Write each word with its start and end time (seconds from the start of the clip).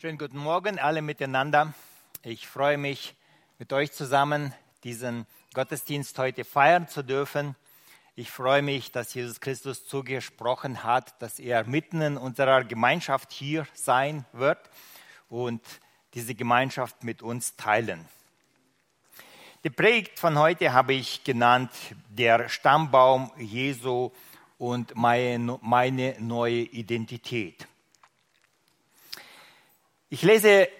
Schönen 0.00 0.16
guten 0.16 0.38
Morgen 0.38 0.78
alle 0.78 1.02
miteinander. 1.02 1.74
Ich 2.22 2.46
freue 2.46 2.78
mich, 2.78 3.16
mit 3.58 3.72
euch 3.72 3.90
zusammen 3.90 4.54
diesen 4.84 5.26
Gottesdienst 5.54 6.16
heute 6.20 6.44
feiern 6.44 6.86
zu 6.86 7.02
dürfen. 7.02 7.56
Ich 8.14 8.30
freue 8.30 8.62
mich, 8.62 8.92
dass 8.92 9.12
Jesus 9.12 9.40
Christus 9.40 9.88
zugesprochen 9.88 10.84
hat, 10.84 11.20
dass 11.20 11.40
er 11.40 11.64
mitten 11.64 12.00
in 12.00 12.16
unserer 12.16 12.62
Gemeinschaft 12.62 13.32
hier 13.32 13.66
sein 13.74 14.24
wird 14.32 14.70
und 15.28 15.60
diese 16.14 16.36
Gemeinschaft 16.36 17.02
mit 17.02 17.20
uns 17.20 17.56
teilen. 17.56 18.06
Die 19.64 19.70
Predigt 19.70 20.20
von 20.20 20.38
heute 20.38 20.72
habe 20.72 20.94
ich 20.94 21.24
genannt, 21.24 21.72
der 22.08 22.48
Stammbaum 22.48 23.32
Jesu 23.36 24.12
und 24.58 24.94
meine, 24.94 25.58
meine 25.60 26.14
neue 26.20 26.60
Identität. 26.60 27.66
Ich 30.10 30.22
lese 30.22 30.70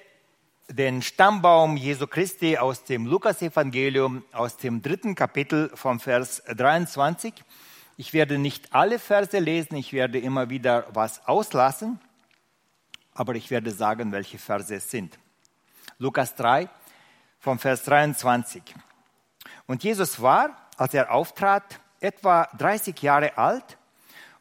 den 0.70 1.02
Stammbaum 1.02 1.76
Jesu 1.76 2.06
Christi 2.06 2.56
aus 2.56 2.84
dem 2.84 3.04
Lukasevangelium 3.04 4.24
aus 4.32 4.56
dem 4.56 4.80
dritten 4.80 5.14
Kapitel 5.14 5.70
vom 5.74 6.00
Vers 6.00 6.42
23. 6.46 7.34
Ich 7.98 8.14
werde 8.14 8.38
nicht 8.38 8.72
alle 8.72 8.98
Verse 8.98 9.38
lesen, 9.38 9.76
ich 9.76 9.92
werde 9.92 10.18
immer 10.18 10.48
wieder 10.48 10.86
was 10.94 11.26
auslassen, 11.26 12.00
aber 13.12 13.34
ich 13.34 13.50
werde 13.50 13.70
sagen, 13.70 14.12
welche 14.12 14.38
Verse 14.38 14.74
es 14.74 14.90
sind. 14.90 15.18
Lukas 15.98 16.34
3 16.34 16.70
vom 17.38 17.58
Vers 17.58 17.84
23. 17.84 18.62
Und 19.66 19.84
Jesus 19.84 20.22
war, 20.22 20.56
als 20.78 20.94
er 20.94 21.12
auftrat, 21.12 21.80
etwa 22.00 22.48
30 22.56 23.02
Jahre 23.02 23.36
alt 23.36 23.76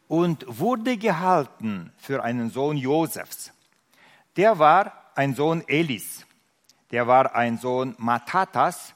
und 0.08 0.46
wurde 0.48 0.96
gehalten 0.96 1.92
für 1.98 2.24
einen 2.24 2.52
Sohn 2.52 2.78
Josefs 2.78 3.52
der 4.38 4.58
war 4.60 4.94
ein 5.16 5.34
Sohn 5.34 5.68
Elis, 5.68 6.26
der 6.92 7.08
war 7.08 7.36
ein 7.36 7.58
Sohn 7.58 7.96
Matatas, 7.98 8.94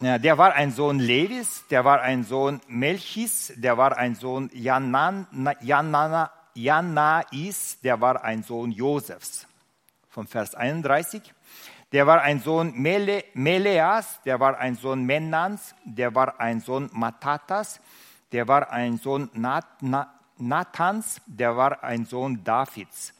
der 0.00 0.38
war 0.38 0.54
ein 0.54 0.72
Sohn 0.72 0.98
Levis, 0.98 1.64
der 1.70 1.84
war 1.84 2.00
ein 2.00 2.24
Sohn 2.24 2.60
Melchis, 2.66 3.52
der 3.56 3.76
war 3.76 3.96
ein 3.96 4.14
Sohn 4.14 4.50
Janais, 4.54 5.26
der 7.82 8.00
war 8.00 8.24
ein 8.24 8.42
Sohn 8.42 8.72
Josefs. 8.72 9.46
Von 10.08 10.26
Vers 10.26 10.54
31. 10.54 11.34
Der 11.92 12.06
war 12.06 12.22
ein 12.22 12.40
Sohn 12.40 12.72
Mele, 12.74 13.24
Meleas, 13.34 14.20
der 14.24 14.40
war 14.40 14.58
ein 14.58 14.76
Sohn 14.76 15.04
Menans, 15.04 15.74
der 15.84 16.14
war 16.14 16.40
ein 16.40 16.60
Sohn 16.60 16.88
Matatas, 16.92 17.80
der 18.32 18.48
war 18.48 18.70
ein 18.70 18.96
Sohn 18.98 19.28
Nat, 19.34 19.66
Nathans, 20.38 21.20
der 21.26 21.56
war 21.56 21.84
ein 21.84 22.06
Sohn 22.06 22.42
Davids 22.42 23.12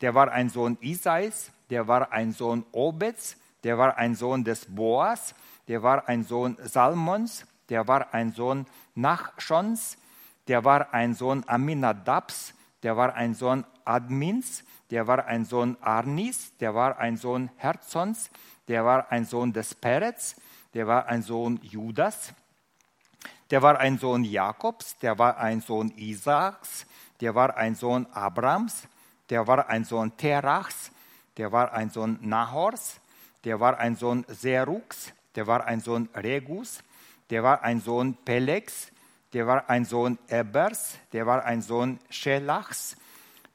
der 0.00 0.14
war 0.14 0.32
ein 0.32 0.48
Sohn 0.48 0.78
Isais, 0.80 1.52
der 1.68 1.86
war 1.86 2.12
ein 2.12 2.32
Sohn 2.32 2.64
Obeds, 2.72 3.36
der 3.64 3.78
war 3.78 3.96
ein 3.98 4.14
Sohn 4.14 4.44
des 4.44 4.66
Boas, 4.66 5.34
der 5.68 5.82
war 5.82 6.08
ein 6.08 6.24
Sohn 6.24 6.56
Salmons, 6.62 7.46
der 7.68 7.86
war 7.86 8.12
ein 8.14 8.32
Sohn 8.32 8.66
Nachschons, 8.94 9.98
der 10.48 10.64
war 10.64 10.92
ein 10.92 11.14
Sohn 11.14 11.44
Aminadabs, 11.46 12.54
der 12.82 12.96
war 12.96 13.14
ein 13.14 13.34
Sohn 13.34 13.64
Admins, 13.84 14.64
der 14.90 15.06
war 15.06 15.26
ein 15.26 15.44
Sohn 15.44 15.76
Arnis, 15.80 16.56
der 16.58 16.74
war 16.74 16.98
ein 16.98 17.16
Sohn 17.16 17.50
Herzons, 17.56 18.30
der 18.68 18.84
war 18.84 19.12
ein 19.12 19.24
Sohn 19.24 19.52
des 19.52 19.74
Peretz, 19.74 20.36
der 20.74 20.86
war 20.86 21.06
ein 21.06 21.22
Sohn 21.22 21.60
Judas, 21.62 22.32
der 23.50 23.62
war 23.62 23.78
ein 23.78 23.98
Sohn 23.98 24.24
Jakobs, 24.24 24.96
der 24.98 25.18
war 25.18 25.38
ein 25.38 25.60
Sohn 25.60 25.92
Isaaks, 25.96 26.86
der 27.20 27.34
war 27.34 27.56
ein 27.56 27.74
Sohn 27.74 28.06
Abrams, 28.12 28.88
der 29.30 29.46
war 29.46 29.68
ein 29.68 29.84
Sohn 29.84 30.16
Terachs, 30.16 30.90
der 31.36 31.52
war 31.52 31.72
ein 31.72 31.90
Sohn 31.90 32.18
Nahors, 32.20 33.00
der 33.44 33.60
war 33.60 33.78
ein 33.78 33.96
Sohn 33.96 34.26
Seruks, 34.28 35.12
der 35.34 35.46
war 35.46 35.64
ein 35.66 35.80
Sohn 35.80 36.08
Regus, 36.14 36.82
der 37.30 37.42
war 37.42 37.62
ein 37.62 37.80
Sohn 37.80 38.14
Pelex, 38.24 38.90
der 39.32 39.46
war 39.46 39.70
ein 39.70 39.84
Sohn 39.84 40.18
Ebers, 40.28 40.98
der 41.12 41.26
war 41.26 41.44
ein 41.44 41.62
Sohn 41.62 42.00
Schelachs, 42.10 42.96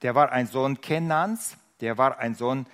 der 0.02 0.16
war 0.16 0.32
ein 0.32 0.48
Sohn 0.48 0.80
Kenans, 0.80 1.58
der 1.82 1.98
war 1.98 2.18
ein 2.20 2.36
Sohn 2.36 2.66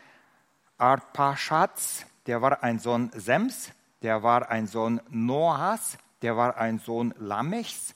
Arpachats, 0.78 2.06
der 2.28 2.42
war 2.42 2.64
ein 2.64 2.80
Sohn 2.80 3.12
Sems, 3.16 3.72
der 4.03 4.22
war 4.22 4.50
ein 4.50 4.68
Sohn 4.68 5.02
Noahs, 5.09 5.97
der 6.22 6.38
war 6.38 6.58
ein 6.58 6.80
Sohn 6.80 7.14
Lamechs, 7.18 7.96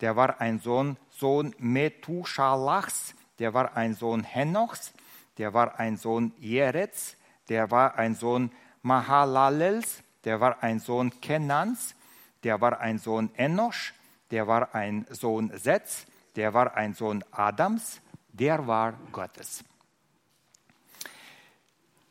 der 0.00 0.16
war 0.16 0.40
ein 0.40 0.58
Sohn, 0.58 0.96
Sohn 1.10 1.54
Methuschalachs, 1.58 3.14
der 3.40 3.54
war 3.54 3.76
ein 3.76 3.94
Sohn 3.94 4.22
Henochs, 4.22 4.92
der 5.38 5.54
war 5.54 5.80
ein 5.80 5.96
Sohn 5.96 6.32
Jerets, 6.38 7.16
der 7.48 7.70
war 7.70 7.96
ein 7.98 8.14
Sohn 8.14 8.52
Mahalalels, 8.82 10.02
der 10.24 10.40
war 10.40 10.62
ein 10.62 10.78
Sohn 10.78 11.20
Kenans, 11.20 11.96
der 12.44 12.60
war 12.60 12.80
ein 12.80 12.98
Sohn 12.98 13.30
Enosch, 13.34 13.94
der 14.30 14.46
war 14.46 14.74
ein 14.74 15.06
Sohn 15.10 15.50
Setz, 15.56 16.06
der 16.36 16.52
war 16.52 16.76
ein 16.76 16.94
Sohn 16.94 17.24
Adams, 17.32 18.00
der 18.28 18.66
war 18.66 18.94
Gottes. 19.10 19.64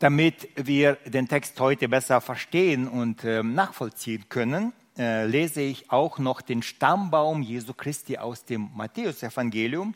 Damit 0.00 0.48
wir 0.56 0.94
den 1.06 1.28
Text 1.28 1.60
heute 1.60 1.88
besser 1.88 2.20
verstehen 2.20 2.88
und 2.88 3.22
äh, 3.22 3.42
nachvollziehen 3.42 4.28
können, 4.28 4.72
äh, 4.98 5.26
lese 5.26 5.60
ich 5.60 5.90
auch 5.90 6.18
noch 6.18 6.40
den 6.40 6.62
Stammbaum 6.62 7.42
Jesu 7.42 7.74
Christi 7.74 8.18
aus 8.18 8.44
dem 8.44 8.70
Matthäusevangelium 8.74 9.94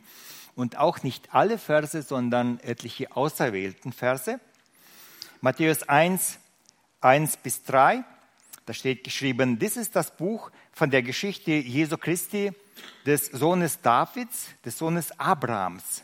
und 0.55 0.77
auch 0.77 1.03
nicht 1.03 1.33
alle 1.33 1.57
Verse, 1.57 2.01
sondern 2.01 2.59
etliche 2.59 3.15
auserwählten 3.15 3.93
Verse. 3.93 4.39
Matthäus 5.41 5.83
1, 5.83 6.39
1 7.01 7.37
bis 7.37 7.63
3, 7.63 8.03
da 8.65 8.73
steht 8.73 9.03
geschrieben, 9.03 9.59
dies 9.59 9.77
ist 9.77 9.95
das 9.95 10.15
Buch 10.15 10.49
von 10.71 10.89
der 10.89 11.03
Geschichte 11.03 11.51
Jesu 11.51 11.97
Christi, 11.97 12.51
des 13.05 13.27
Sohnes 13.27 13.79
Davids, 13.81 14.47
des 14.63 14.77
Sohnes 14.77 15.17
Abrahams. 15.19 16.03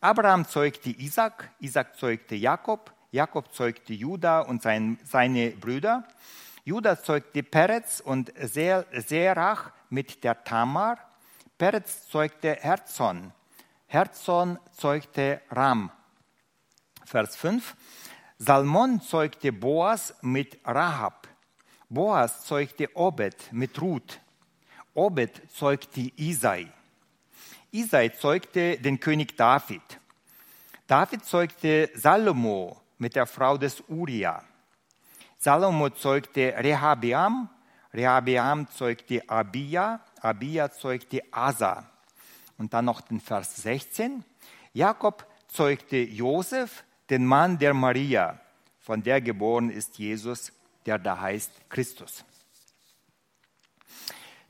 Abraham 0.00 0.46
zeugte 0.46 0.90
Isaac, 0.90 1.50
Isaac 1.60 1.96
zeugte 1.98 2.34
Jakob, 2.34 2.92
Jakob 3.10 3.52
zeugte 3.54 3.92
Judah 3.92 4.40
und 4.40 4.62
sein, 4.62 4.98
seine 5.04 5.50
Brüder. 5.50 6.06
Judah 6.64 7.02
zeugte 7.02 7.42
Peretz 7.42 8.00
und 8.00 8.32
Serach 8.38 9.72
mit 9.88 10.22
der 10.24 10.44
Tamar. 10.44 10.98
Peretz 11.56 12.08
zeugte 12.08 12.54
Herzon. 12.54 13.32
Herzon 13.90 14.58
zeugte 14.76 15.40
Ram. 15.50 15.90
Vers 17.06 17.36
5. 17.36 17.74
Salmon 18.38 19.00
zeugte 19.00 19.50
Boas 19.50 20.14
mit 20.20 20.58
Rahab. 20.62 21.26
Boas 21.88 22.44
zeugte 22.44 22.94
Obed 22.94 23.50
mit 23.50 23.80
Ruth. 23.80 24.20
Obed 24.92 25.40
zeugte 25.50 26.12
Isai. 26.16 26.70
Isai 27.70 28.10
zeugte 28.10 28.76
den 28.76 29.00
König 29.00 29.38
David. 29.38 29.98
David 30.86 31.24
zeugte 31.24 31.88
Salomo 31.94 32.78
mit 32.98 33.16
der 33.16 33.26
Frau 33.26 33.56
des 33.56 33.82
Uria. 33.88 34.44
Salomo 35.38 35.88
zeugte 35.88 36.52
Rehabeam. 36.58 37.48
Rehabeam 37.94 38.68
zeugte 38.68 39.26
Abia. 39.30 40.00
Abia 40.20 40.70
zeugte 40.70 41.22
Asa. 41.30 41.90
Und 42.58 42.74
dann 42.74 42.84
noch 42.84 43.00
den 43.00 43.20
Vers 43.20 43.56
16. 43.62 44.24
Jakob 44.72 45.26
zeugte 45.48 45.96
Josef, 45.96 46.84
den 47.08 47.24
Mann 47.24 47.58
der 47.58 47.72
Maria, 47.72 48.38
von 48.80 49.02
der 49.02 49.20
geboren 49.20 49.70
ist 49.70 49.98
Jesus, 49.98 50.52
der 50.84 50.98
da 50.98 51.20
heißt 51.20 51.50
Christus. 51.70 52.24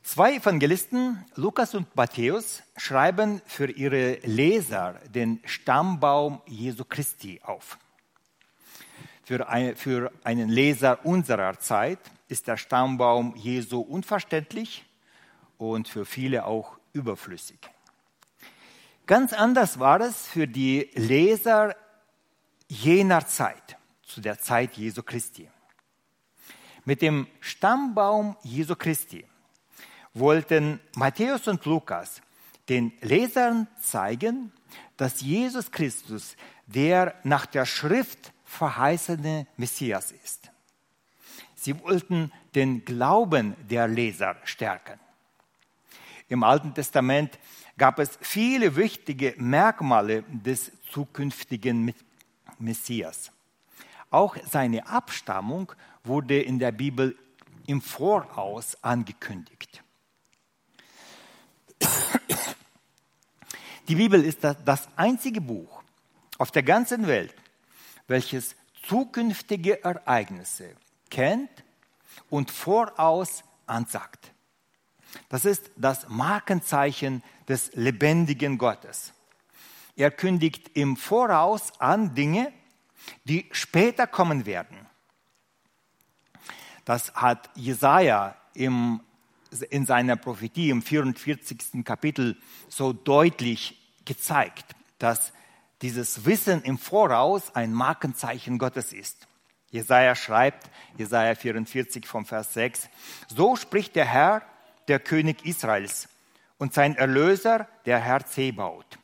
Zwei 0.02 0.36
Evangelisten, 0.36 1.22
Lukas 1.34 1.74
und 1.74 1.94
Matthäus, 1.94 2.62
schreiben 2.76 3.42
für 3.44 3.70
ihre 3.70 4.14
Leser 4.22 4.94
den 5.14 5.40
Stammbaum 5.44 6.40
Jesu 6.46 6.84
Christi 6.84 7.40
auf. 7.44 7.78
Für, 9.22 9.48
ein, 9.50 9.76
für 9.76 10.10
einen 10.24 10.48
Leser 10.48 11.04
unserer 11.04 11.58
Zeit 11.58 11.98
ist 12.28 12.48
der 12.48 12.56
Stammbaum 12.56 13.36
Jesu 13.36 13.80
unverständlich 13.80 14.86
und 15.58 15.88
für 15.88 16.06
viele 16.06 16.46
auch 16.46 16.78
überflüssig. 16.94 17.58
Ganz 19.08 19.32
anders 19.32 19.78
war 19.78 20.02
es 20.02 20.26
für 20.26 20.46
die 20.46 20.90
Leser 20.92 21.74
jener 22.68 23.26
Zeit, 23.26 23.78
zu 24.02 24.20
der 24.20 24.38
Zeit 24.38 24.74
Jesu 24.76 25.02
Christi. 25.02 25.48
Mit 26.84 27.00
dem 27.00 27.26
Stammbaum 27.40 28.36
Jesu 28.42 28.76
Christi 28.76 29.24
wollten 30.12 30.78
Matthäus 30.94 31.48
und 31.48 31.64
Lukas 31.64 32.20
den 32.68 32.92
Lesern 33.00 33.66
zeigen, 33.80 34.52
dass 34.98 35.22
Jesus 35.22 35.70
Christus 35.70 36.36
der 36.66 37.14
nach 37.24 37.46
der 37.46 37.64
Schrift 37.64 38.34
verheißene 38.44 39.46
Messias 39.56 40.12
ist. 40.12 40.50
Sie 41.54 41.80
wollten 41.80 42.30
den 42.54 42.84
Glauben 42.84 43.56
der 43.70 43.88
Leser 43.88 44.36
stärken. 44.44 45.00
Im 46.28 46.42
Alten 46.42 46.74
Testament 46.74 47.38
gab 47.78 47.98
es 47.98 48.18
viele 48.20 48.76
wichtige 48.76 49.34
Merkmale 49.38 50.24
des 50.28 50.70
zukünftigen 50.90 51.94
Messias. 52.58 53.32
Auch 54.10 54.36
seine 54.50 54.86
Abstammung 54.86 55.72
wurde 56.04 56.40
in 56.40 56.58
der 56.58 56.72
Bibel 56.72 57.16
im 57.66 57.80
Voraus 57.80 58.76
angekündigt. 58.82 59.82
Die 63.88 63.94
Bibel 63.94 64.22
ist 64.22 64.44
das 64.44 64.88
einzige 64.96 65.40
Buch 65.40 65.82
auf 66.36 66.50
der 66.50 66.62
ganzen 66.62 67.06
Welt, 67.06 67.34
welches 68.06 68.54
zukünftige 68.82 69.82
Ereignisse 69.82 70.76
kennt 71.10 71.50
und 72.28 72.50
voraus 72.50 73.44
ansagt. 73.66 74.32
Das 75.28 75.44
ist 75.44 75.70
das 75.76 76.08
Markenzeichen 76.08 77.22
des 77.48 77.70
lebendigen 77.74 78.58
Gottes. 78.58 79.12
Er 79.96 80.10
kündigt 80.10 80.70
im 80.74 80.96
Voraus 80.96 81.72
an 81.80 82.14
Dinge, 82.14 82.52
die 83.24 83.48
später 83.52 84.06
kommen 84.06 84.46
werden. 84.46 84.86
Das 86.84 87.12
hat 87.14 87.50
Jesaja 87.54 88.36
im, 88.54 89.00
in 89.70 89.86
seiner 89.86 90.16
Prophetie 90.16 90.70
im 90.70 90.82
44. 90.82 91.84
Kapitel 91.84 92.36
so 92.68 92.92
deutlich 92.92 93.78
gezeigt, 94.04 94.74
dass 94.98 95.32
dieses 95.82 96.24
Wissen 96.24 96.62
im 96.62 96.78
Voraus 96.78 97.54
ein 97.54 97.72
Markenzeichen 97.72 98.58
Gottes 98.58 98.92
ist. 98.92 99.26
Jesaja 99.70 100.14
schreibt, 100.14 100.70
Jesaja 100.96 101.34
44 101.34 102.06
vom 102.06 102.24
Vers 102.24 102.54
6, 102.54 102.88
so 103.28 103.54
spricht 103.54 103.94
der 103.96 104.06
Herr, 104.06 104.42
der 104.88 105.00
König 105.00 105.44
Israels 105.44 106.08
und 106.58 106.74
sein 106.74 106.96
Erlöser, 106.96 107.68
der 107.86 107.98
Herr 107.98 108.26
Zebaut. 108.26 108.98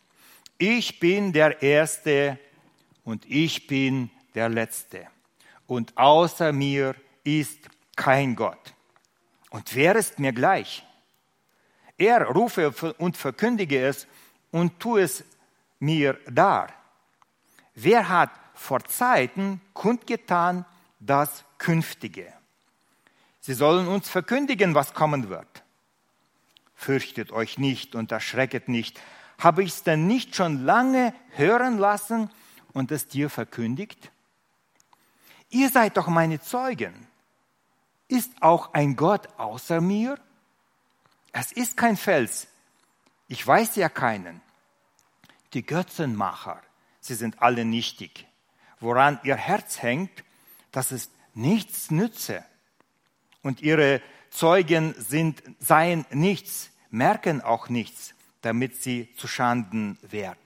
Ich 0.58 0.98
bin 0.98 1.32
der 1.32 1.62
Erste 1.62 2.38
und 3.04 3.24
ich 3.26 3.66
bin 3.66 4.10
der 4.34 4.48
Letzte. 4.48 5.06
Und 5.66 5.96
außer 5.96 6.52
mir 6.52 6.94
ist 7.22 7.58
kein 7.96 8.34
Gott. 8.34 8.74
Und 9.50 9.74
wer 9.74 9.96
ist 9.96 10.18
mir 10.18 10.32
gleich? 10.32 10.84
Er 11.96 12.24
rufe 12.24 12.72
und 12.98 13.16
verkündige 13.16 13.86
es 13.86 14.06
und 14.50 14.80
tue 14.80 15.02
es 15.02 15.24
mir 15.78 16.18
dar. 16.30 16.72
Wer 17.74 18.08
hat 18.08 18.30
vor 18.54 18.84
Zeiten 18.84 19.60
kundgetan 19.72 20.64
das 20.98 21.44
Künftige? 21.58 22.32
Sie 23.40 23.54
sollen 23.54 23.86
uns 23.88 24.08
verkündigen, 24.08 24.74
was 24.74 24.94
kommen 24.94 25.28
wird. 25.28 25.63
Fürchtet 26.84 27.32
euch 27.32 27.56
nicht 27.56 27.94
und 27.94 28.12
erschrecket 28.12 28.68
nicht. 28.68 29.00
Habe 29.38 29.62
ich 29.62 29.70
es 29.70 29.82
denn 29.84 30.06
nicht 30.06 30.36
schon 30.36 30.66
lange 30.66 31.14
hören 31.30 31.78
lassen 31.78 32.30
und 32.74 32.92
es 32.92 33.08
dir 33.08 33.30
verkündigt? 33.30 34.12
Ihr 35.48 35.70
seid 35.70 35.96
doch 35.96 36.08
meine 36.08 36.42
Zeugen. 36.42 37.08
Ist 38.06 38.32
auch 38.42 38.74
ein 38.74 38.96
Gott 38.96 39.30
außer 39.38 39.80
mir? 39.80 40.20
Es 41.32 41.52
ist 41.52 41.78
kein 41.78 41.96
Fels. 41.96 42.48
Ich 43.28 43.46
weiß 43.46 43.76
ja 43.76 43.88
keinen. 43.88 44.42
Die 45.54 45.64
Götzenmacher, 45.64 46.60
sie 47.00 47.14
sind 47.14 47.40
alle 47.40 47.64
nichtig. 47.64 48.26
Woran 48.78 49.18
ihr 49.22 49.36
Herz 49.36 49.80
hängt, 49.80 50.22
das 50.70 50.92
ist 50.92 51.10
nichts 51.32 51.90
nütze. 51.90 52.44
Und 53.40 53.62
ihre 53.62 54.02
Zeugen 54.28 54.94
sind, 54.98 55.42
seien 55.60 56.04
nichts, 56.10 56.72
merken 56.94 57.42
auch 57.42 57.68
nichts, 57.68 58.14
damit 58.40 58.82
sie 58.82 59.08
zu 59.16 59.26
Schanden 59.26 59.98
werden. 60.02 60.38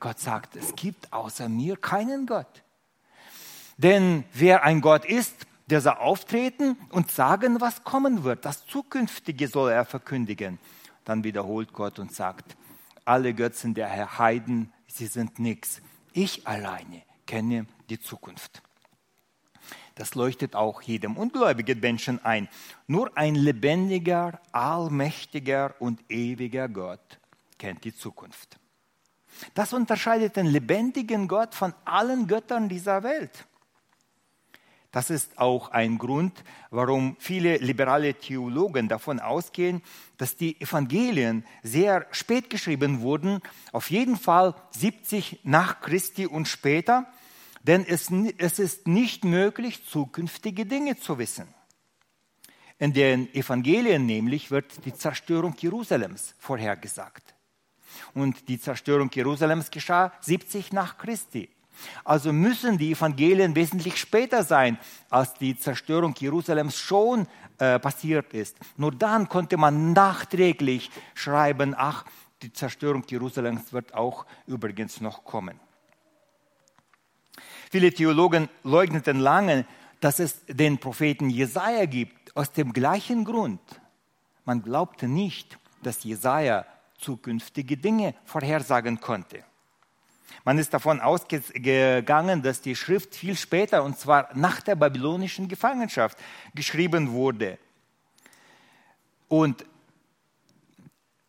Gott 0.00 0.20
sagt, 0.20 0.54
es 0.54 0.76
gibt 0.76 1.12
außer 1.12 1.48
mir 1.48 1.76
keinen 1.76 2.26
Gott. 2.26 2.62
Denn 3.78 4.24
wer 4.32 4.62
ein 4.62 4.80
Gott 4.80 5.04
ist, 5.04 5.46
der 5.66 5.80
soll 5.80 5.94
auftreten 5.94 6.76
und 6.90 7.10
sagen, 7.10 7.60
was 7.60 7.84
kommen 7.84 8.22
wird. 8.22 8.44
Das 8.44 8.66
Zukünftige 8.66 9.48
soll 9.48 9.72
er 9.72 9.84
verkündigen. 9.84 10.58
Dann 11.04 11.24
wiederholt 11.24 11.72
Gott 11.72 11.98
und 11.98 12.14
sagt, 12.14 12.56
alle 13.04 13.34
Götzen 13.34 13.74
der 13.74 13.88
Herr 13.88 14.18
Heiden, 14.18 14.72
sie 14.86 15.06
sind 15.06 15.38
nichts. 15.38 15.80
Ich 16.12 16.46
alleine 16.46 17.02
kenne 17.26 17.66
die 17.88 17.98
Zukunft. 17.98 18.62
Das 19.98 20.14
leuchtet 20.14 20.54
auch 20.54 20.80
jedem 20.80 21.16
ungläubigen 21.16 21.80
Menschen 21.80 22.24
ein. 22.24 22.48
Nur 22.86 23.10
ein 23.18 23.34
lebendiger, 23.34 24.40
allmächtiger 24.52 25.74
und 25.80 26.00
ewiger 26.08 26.68
Gott 26.68 27.18
kennt 27.58 27.82
die 27.82 27.94
Zukunft. 27.94 28.60
Das 29.54 29.72
unterscheidet 29.72 30.36
den 30.36 30.46
lebendigen 30.46 31.26
Gott 31.26 31.52
von 31.52 31.74
allen 31.84 32.28
Göttern 32.28 32.68
dieser 32.68 33.02
Welt. 33.02 33.44
Das 34.92 35.10
ist 35.10 35.36
auch 35.36 35.70
ein 35.70 35.98
Grund, 35.98 36.44
warum 36.70 37.16
viele 37.18 37.56
liberale 37.56 38.14
Theologen 38.14 38.88
davon 38.88 39.18
ausgehen, 39.18 39.82
dass 40.16 40.36
die 40.36 40.60
Evangelien 40.60 41.44
sehr 41.64 42.06
spät 42.12 42.50
geschrieben 42.50 43.00
wurden, 43.00 43.42
auf 43.72 43.90
jeden 43.90 44.16
Fall 44.16 44.54
70 44.70 45.40
nach 45.42 45.80
Christi 45.80 46.26
und 46.26 46.46
später, 46.46 47.06
denn 47.68 47.84
es, 47.86 48.10
es 48.38 48.58
ist 48.58 48.88
nicht 48.88 49.24
möglich, 49.24 49.84
zukünftige 49.86 50.64
Dinge 50.64 50.98
zu 50.98 51.18
wissen. 51.18 51.46
In 52.78 52.94
den 52.94 53.32
Evangelien 53.34 54.06
nämlich 54.06 54.50
wird 54.50 54.84
die 54.86 54.94
Zerstörung 54.94 55.54
Jerusalems 55.58 56.34
vorhergesagt. 56.38 57.34
Und 58.14 58.48
die 58.48 58.58
Zerstörung 58.58 59.10
Jerusalems 59.12 59.70
geschah 59.70 60.12
70 60.20 60.72
nach 60.72 60.96
Christi. 60.96 61.50
Also 62.04 62.32
müssen 62.32 62.78
die 62.78 62.92
Evangelien 62.92 63.54
wesentlich 63.54 63.98
später 63.98 64.44
sein, 64.44 64.78
als 65.10 65.34
die 65.34 65.56
Zerstörung 65.56 66.14
Jerusalems 66.18 66.78
schon 66.78 67.26
äh, 67.58 67.78
passiert 67.78 68.32
ist. 68.32 68.56
Nur 68.78 68.92
dann 68.92 69.28
konnte 69.28 69.58
man 69.58 69.92
nachträglich 69.92 70.90
schreiben, 71.14 71.74
ach, 71.76 72.06
die 72.40 72.52
Zerstörung 72.52 73.04
Jerusalems 73.06 73.74
wird 73.74 73.92
auch 73.92 74.24
übrigens 74.46 75.02
noch 75.02 75.24
kommen. 75.24 75.60
Viele 77.70 77.92
Theologen 77.92 78.48
leugneten 78.62 79.20
lange, 79.20 79.66
dass 80.00 80.18
es 80.20 80.44
den 80.46 80.78
Propheten 80.78 81.30
Jesaja 81.30 81.84
gibt, 81.86 82.36
aus 82.36 82.52
dem 82.52 82.72
gleichen 82.72 83.24
Grund. 83.24 83.60
Man 84.44 84.62
glaubte 84.62 85.08
nicht, 85.08 85.58
dass 85.82 86.04
Jesaja 86.04 86.64
zukünftige 86.98 87.76
Dinge 87.76 88.14
vorhersagen 88.24 89.00
konnte. 89.00 89.44
Man 90.44 90.58
ist 90.58 90.72
davon 90.72 91.00
ausgegangen, 91.00 92.42
dass 92.42 92.60
die 92.60 92.76
Schrift 92.76 93.14
viel 93.14 93.36
später, 93.36 93.82
und 93.82 93.98
zwar 93.98 94.30
nach 94.34 94.60
der 94.60 94.76
babylonischen 94.76 95.48
Gefangenschaft, 95.48 96.16
geschrieben 96.54 97.12
wurde. 97.12 97.58
Und 99.28 99.66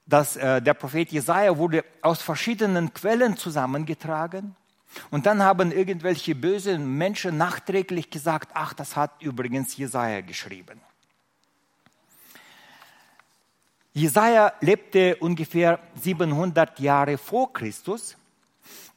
dass 0.06 0.38
äh, 0.38 0.62
der 0.62 0.74
Prophet 0.74 1.12
Jesaja 1.12 1.58
wurde 1.58 1.84
aus 2.02 2.22
verschiedenen 2.22 2.94
Quellen 2.94 3.38
zusammengetragen. 3.38 4.56
Und 5.12 5.26
dann 5.26 5.42
haben 5.44 5.72
irgendwelche 5.72 6.36
bösen 6.36 6.98
Menschen 6.98 7.38
nachträglich 7.38 8.10
gesagt, 8.10 8.52
ach, 8.54 8.74
das 8.74 8.96
hat 8.96 9.22
übrigens 9.22 9.78
Jesaja 9.78 10.22
geschrieben. 10.22 10.82
Jesaja 13.94 14.54
lebte 14.62 15.16
ungefähr 15.18 15.80
700 15.96 16.80
Jahre 16.80 17.18
vor 17.18 17.52
Christus 17.52 18.16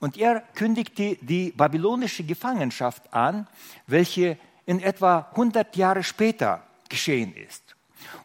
und 0.00 0.16
er 0.16 0.40
kündigte 0.54 1.16
die 1.20 1.50
babylonische 1.50 2.25
Gefangenschaft 2.25 3.12
an, 3.12 3.46
welche 3.87 4.38
in 4.66 4.80
etwa 4.80 5.28
100 5.30 5.76
Jahre 5.76 6.02
später 6.02 6.62
geschehen 6.88 7.34
ist. 7.34 7.75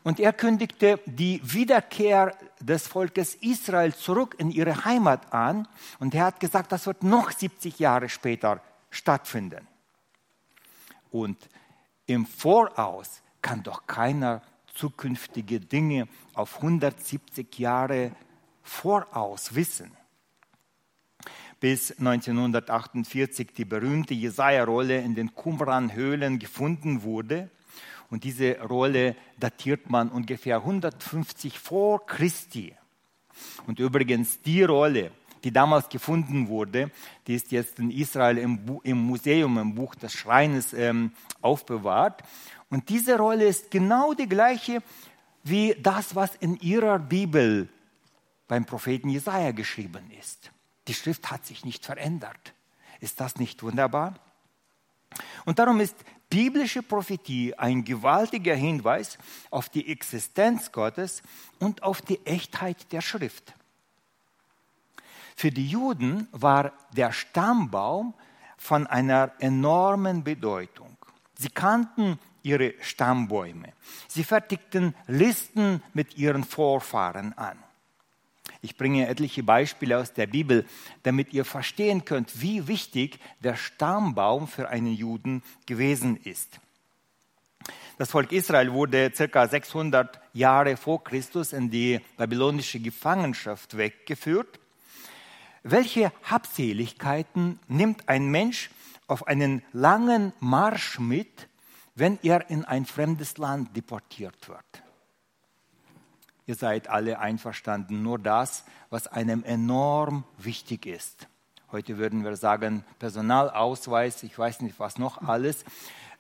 Und 0.04 0.20
er 0.20 0.34
kündigte 0.34 1.00
die 1.06 1.42
Wiederkehr 1.44 2.36
des 2.60 2.88
Volkes 2.88 3.36
Israel 3.36 3.94
zurück 3.94 4.36
in 4.38 4.52
ihre 4.52 4.86
Heimat 4.86 5.34
an. 5.34 5.68
Und 6.00 6.14
er 6.16 6.26
hat 6.26 6.40
gesagt, 6.40 6.72
das 6.72 6.86
wird 6.86 7.04
noch 7.04 7.32
70 7.32 7.80
Jahre 7.80 8.10
später 8.10 8.62
stattfinden. 8.90 9.68
Und 11.12 11.38
im 12.06 12.26
Voraus 12.26 13.22
kann 13.42 13.64
doch 13.64 13.88
keiner 13.88 14.42
zukünftige 14.74 15.60
Dinge 15.60 16.08
auf 16.34 16.58
170 16.58 17.58
Jahre 17.60 18.12
voraus 18.62 19.56
wissen 19.56 19.98
bis 21.60 21.92
1948 21.98 23.54
die 23.56 23.66
berühmte 23.66 24.14
Jesaja-Rolle 24.14 25.00
in 25.00 25.16
den 25.16 25.34
Qumran-Höhlen 25.34 26.40
gefunden 26.40 27.04
wurde. 27.04 27.50
Und 28.10 28.24
diese 28.24 28.60
Rolle 28.62 29.16
datiert 29.38 29.90
man 29.90 30.10
ungefähr 30.10 30.58
150 30.58 31.60
vor 31.60 32.06
Christi. 32.06 32.74
Und 33.68 33.80
übrigens 33.80 34.42
die 34.42 34.64
Rolle, 34.64 35.12
die 35.44 35.52
damals 35.52 35.90
gefunden 35.90 36.48
wurde, 36.48 36.92
die 37.28 37.36
ist 37.36 37.52
jetzt 37.52 37.80
in 37.80 37.92
Israel 37.92 38.38
im, 38.38 38.80
im 38.84 38.98
Museum, 38.98 39.58
im 39.58 39.76
Buch 39.76 39.96
des 39.96 40.14
Schreines 40.14 40.74
ähm, 40.74 41.12
aufbewahrt. 41.42 42.24
Und 42.70 42.90
diese 42.90 43.18
Rolle 43.18 43.46
ist 43.46 43.72
genau 43.72 44.14
die 44.14 44.28
gleiche 44.28 44.82
wie 45.44 45.76
das, 45.80 46.16
was 46.16 46.36
in 46.36 46.58
ihrer 46.58 47.00
Bibel 47.00 47.70
beim 48.48 48.66
Propheten 48.66 49.10
Jesaja 49.10 49.52
geschrieben 49.52 50.12
ist. 50.20 50.52
Die 50.88 50.94
Schrift 50.94 51.32
hat 51.32 51.46
sich 51.46 51.66
nicht 51.66 51.86
verändert. 51.86 52.54
Ist 53.00 53.20
das 53.20 53.38
nicht 53.38 53.62
wunderbar? 53.64 54.16
Und 55.46 55.60
darum 55.60 55.80
ist 55.80 55.96
biblische 56.30 56.84
Prophetie 56.84 57.54
ein 57.56 57.84
gewaltiger 57.84 58.56
Hinweis 58.56 59.18
auf 59.50 59.70
die 59.70 59.90
Existenz 59.90 60.72
Gottes 60.72 61.22
und 61.60 61.84
auf 61.84 62.02
die 62.02 62.26
Echtheit 62.26 62.92
der 62.92 63.02
Schrift. 63.02 63.54
Für 65.36 65.52
die 65.52 65.68
Juden 65.68 66.28
war 66.32 66.74
der 66.94 67.12
Stammbaum 67.12 68.14
von 68.58 68.88
einer 68.88 69.32
enormen 69.40 70.24
Bedeutung. 70.24 70.98
Sie 71.38 71.50
kannten 71.50 72.20
ihre 72.42 72.74
Stammbäume. 72.82 73.74
Sie 74.08 74.24
fertigten 74.24 74.96
Listen 75.06 75.84
mit 75.94 76.18
ihren 76.18 76.44
Vorfahren 76.44 77.38
an. 77.38 77.58
Ich 78.62 78.78
bringe 78.78 79.08
etliche 79.08 79.44
Beispiele 79.44 79.98
aus 79.98 80.14
der 80.14 80.28
Bibel, 80.28 80.66
damit 81.04 81.34
ihr 81.34 81.46
verstehen 81.46 82.06
könnt, 82.06 82.42
wie 82.42 82.68
wichtig 82.68 83.20
der 83.40 83.56
Stammbaum 83.56 84.48
für 84.48 84.70
einen 84.70 84.94
Juden 84.94 85.44
gewesen 85.66 86.18
ist. 86.18 86.60
Das 87.98 88.12
Volk 88.12 88.32
Israel 88.32 88.72
wurde 88.74 89.10
ca. 89.10 89.48
600 89.48 90.20
Jahre 90.34 90.78
vor 90.78 91.04
Christus 91.04 91.52
in 91.52 91.72
die 91.72 92.00
babylonische 92.16 92.80
Gefangenschaft 92.80 93.76
weggeführt. 93.76 94.60
Welche 95.64 96.12
Habseligkeiten 96.24 97.60
nimmt 97.68 98.08
ein 98.08 98.28
Mensch 98.28 98.70
auf 99.08 99.28
einen 99.28 99.64
langen 99.74 100.32
Marsch 100.40 101.00
mit, 101.00 101.48
wenn 101.96 102.20
er 102.22 102.50
in 102.52 102.66
ein 102.66 102.86
fremdes 102.86 103.38
Land 103.38 103.76
deportiert 103.76 104.48
wird? 104.48 104.87
Ihr 106.48 106.56
seid 106.56 106.88
alle 106.88 107.20
einverstanden, 107.20 108.02
nur 108.02 108.18
das, 108.18 108.64
was 108.90 109.08
einem 109.08 109.44
enorm 109.44 110.24
wichtig 110.38 110.86
ist. 110.86 111.28
Heute 111.74 111.98
würden 111.98 112.24
wir 112.24 112.38
sagen, 112.38 112.86
Personalausweis, 113.00 114.24
ich 114.24 114.40
weiß 114.40 114.62
nicht 114.62 114.80
was 114.80 114.98
noch 114.98 115.22
alles, 115.22 115.66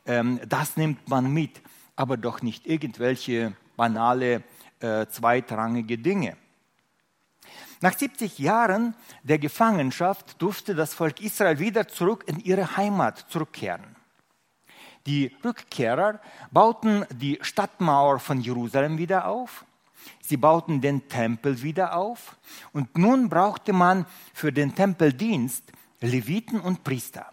ähm, 0.05 0.41
das 0.45 0.75
nimmt 0.75 1.07
man 1.07 1.31
mit, 1.31 1.61
aber 1.95 2.17
doch 2.17 2.41
nicht 2.41 2.67
irgendwelche 2.67 3.53
banale, 3.77 4.43
äh, 4.81 5.05
zweitrangige 5.07 5.97
Dinge. 5.97 6.35
Nach 7.79 7.97
70 7.97 8.37
Jahren 8.37 8.95
der 9.23 9.39
Gefangenschaft 9.39 10.41
durfte 10.41 10.75
das 10.75 10.93
Volk 10.93 11.21
Israel 11.21 11.59
wieder 11.59 11.87
zurück 11.87 12.25
in 12.27 12.41
ihre 12.41 12.75
Heimat 12.75 13.27
zurückkehren. 13.29 13.95
Die 15.05 15.33
Rückkehrer 15.45 16.19
bauten 16.51 17.05
die 17.11 17.39
Stadtmauer 17.41 18.19
von 18.19 18.41
Jerusalem 18.41 18.97
wieder 18.97 19.27
auf. 19.27 19.63
Sie 20.21 20.37
bauten 20.37 20.81
den 20.81 21.07
Tempel 21.07 21.61
wieder 21.63 21.95
auf. 21.95 22.37
Und 22.73 22.97
nun 22.97 23.29
brauchte 23.29 23.73
man 23.73 24.05
für 24.33 24.51
den 24.51 24.75
Tempeldienst 24.75 25.63
Leviten 25.99 26.59
und 26.59 26.83
Priester. 26.83 27.31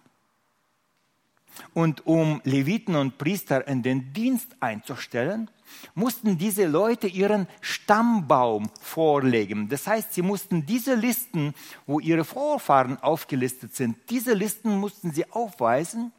Und 1.72 2.06
um 2.06 2.40
Leviten 2.44 2.96
und 2.96 3.18
Priester 3.18 3.66
in 3.66 3.82
den 3.82 4.12
Dienst 4.12 4.56
einzustellen, 4.60 5.50
mussten 5.94 6.38
diese 6.38 6.66
Leute 6.66 7.06
ihren 7.06 7.46
Stammbaum 7.60 8.70
vorlegen. 8.80 9.68
Das 9.68 9.86
heißt, 9.86 10.14
sie 10.14 10.22
mussten 10.22 10.66
diese 10.66 10.94
Listen, 10.94 11.54
wo 11.86 12.00
ihre 12.00 12.24
Vorfahren 12.24 12.98
aufgelistet 13.02 13.74
sind, 13.74 13.96
diese 14.10 14.34
Listen 14.34 14.78
mussten 14.78 15.12
sie 15.12 15.30
aufweisen. 15.30 16.12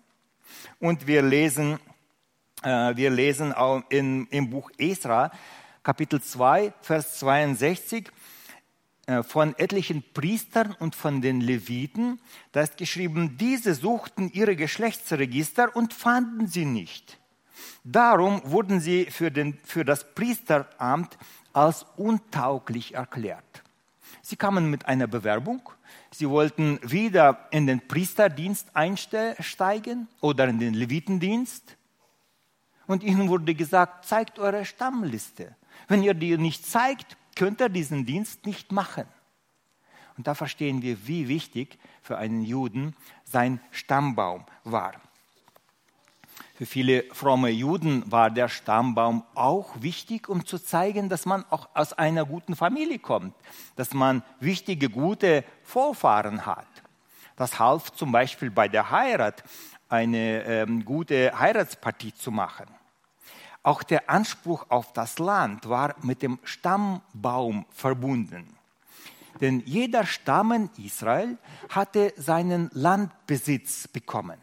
Und 0.79 1.07
wir 1.07 1.21
lesen, 1.21 1.79
äh, 2.63 2.95
wir 2.95 3.09
lesen 3.09 3.53
auch 3.53 3.83
in, 3.89 4.27
im 4.27 4.49
Buch 4.49 4.71
Esra, 4.77 5.31
Kapitel 5.85 6.19
2, 6.19 6.73
Vers 6.81 7.19
62, 7.19 8.11
äh, 9.05 9.21
von 9.21 9.55
etlichen 9.59 10.03
Priestern 10.15 10.71
und 10.79 10.95
von 10.95 11.21
den 11.21 11.41
Leviten. 11.41 12.19
Da 12.53 12.61
ist 12.61 12.77
geschrieben, 12.77 13.37
diese 13.37 13.75
suchten 13.75 14.31
ihre 14.33 14.55
Geschlechtsregister 14.55 15.75
und 15.75 15.93
fanden 15.93 16.47
sie 16.47 16.65
nicht. 16.65 17.19
Darum 17.83 18.41
wurden 18.45 18.79
sie 18.79 19.05
für, 19.11 19.29
den, 19.29 19.59
für 19.63 19.85
das 19.85 20.15
Priesteramt 20.15 21.19
als 21.53 21.85
untauglich 21.97 22.95
erklärt. 22.95 23.61
Sie 24.23 24.37
kamen 24.37 24.71
mit 24.71 24.87
einer 24.87 25.05
Bewerbung. 25.05 25.69
Sie 26.09 26.27
wollten 26.27 26.79
wieder 26.81 27.47
in 27.51 27.67
den 27.67 27.87
Priesterdienst 27.87 28.75
einsteigen 28.75 30.07
oder 30.19 30.47
in 30.47 30.57
den 30.57 30.73
Levitendienst. 30.73 31.77
Und 32.87 33.03
ihnen 33.03 33.29
wurde 33.29 33.53
gesagt, 33.53 34.05
zeigt 34.05 34.39
eure 34.39 34.65
Stammliste. 34.65 35.55
Wenn 35.87 36.03
ihr 36.03 36.13
die 36.13 36.37
nicht 36.37 36.65
zeigt, 36.65 37.17
könnt 37.35 37.61
ihr 37.61 37.69
diesen 37.69 38.05
Dienst 38.05 38.45
nicht 38.45 38.71
machen. 38.71 39.05
Und 40.17 40.27
da 40.27 40.35
verstehen 40.35 40.81
wir, 40.81 41.07
wie 41.07 41.27
wichtig 41.27 41.77
für 42.01 42.17
einen 42.17 42.43
Juden 42.43 42.95
sein 43.25 43.59
Stammbaum 43.71 44.45
war. 44.63 44.93
Für 46.55 46.65
viele 46.65 47.03
fromme 47.11 47.49
Juden 47.49 48.09
war 48.09 48.31
der 48.31 48.47
Stammbaum 48.47 49.25
auch 49.35 49.81
wichtig, 49.81 50.29
um 50.29 50.45
zu 50.45 50.57
zeigen, 50.57 51.09
dass 51.09 51.25
man 51.25 51.43
auch 51.49 51.67
aus 51.73 51.91
einer 51.91 52.25
guten 52.25 52.55
Familie 52.55 52.99
kommt, 52.99 53.35
dass 53.75 53.93
man 53.93 54.23
wichtige, 54.39 54.89
gute 54.89 55.43
Vorfahren 55.63 56.45
hat. 56.45 56.67
Das 57.35 57.59
half 57.59 57.91
zum 57.91 58.13
Beispiel 58.13 58.51
bei 58.51 58.69
der 58.69 58.89
Heirat, 58.89 59.43
eine 59.89 60.43
ähm, 60.45 60.85
gute 60.85 61.37
Heiratspartie 61.37 62.13
zu 62.13 62.31
machen. 62.31 62.67
Auch 63.65 63.81
der 63.81 64.11
Anspruch 64.11 64.67
auf 64.69 64.93
das 64.93 65.17
Land 65.17 65.67
war 65.67 65.95
mit 66.03 66.21
dem 66.21 66.37
Stammbaum 66.43 67.65
verbunden. 67.71 68.55
Denn 69.41 69.63
jeder 69.65 70.05
Stamm 70.05 70.51
in 70.51 70.69
Israel 70.77 71.39
hatte 71.69 72.13
seinen 72.15 72.69
Landbesitz 72.73 73.87
bekommen. 73.87 74.37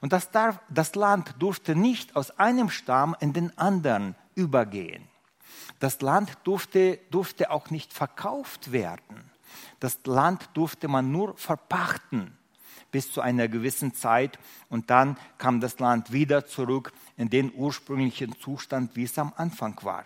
Und 0.00 0.12
das, 0.12 0.32
darf, 0.32 0.58
das 0.68 0.96
Land 0.96 1.36
durfte 1.38 1.76
nicht 1.76 2.16
aus 2.16 2.36
einem 2.36 2.68
Stamm 2.68 3.14
in 3.20 3.32
den 3.32 3.56
anderen 3.58 4.16
übergehen. 4.34 5.06
Das 5.78 6.00
Land 6.00 6.36
durfte, 6.42 6.98
durfte 7.12 7.48
auch 7.52 7.70
nicht 7.70 7.92
verkauft 7.92 8.72
werden. 8.72 9.30
Das 9.78 10.00
Land 10.04 10.50
durfte 10.54 10.88
man 10.88 11.12
nur 11.12 11.36
verpachten 11.36 12.36
bis 12.92 13.10
zu 13.10 13.20
einer 13.20 13.48
gewissen 13.48 13.94
Zeit 13.94 14.38
und 14.68 14.90
dann 14.90 15.16
kam 15.38 15.60
das 15.60 15.80
Land 15.80 16.12
wieder 16.12 16.46
zurück 16.46 16.92
in 17.16 17.28
den 17.28 17.52
ursprünglichen 17.52 18.38
Zustand, 18.38 18.94
wie 18.94 19.04
es 19.04 19.18
am 19.18 19.32
Anfang 19.36 19.76
war. 19.82 20.04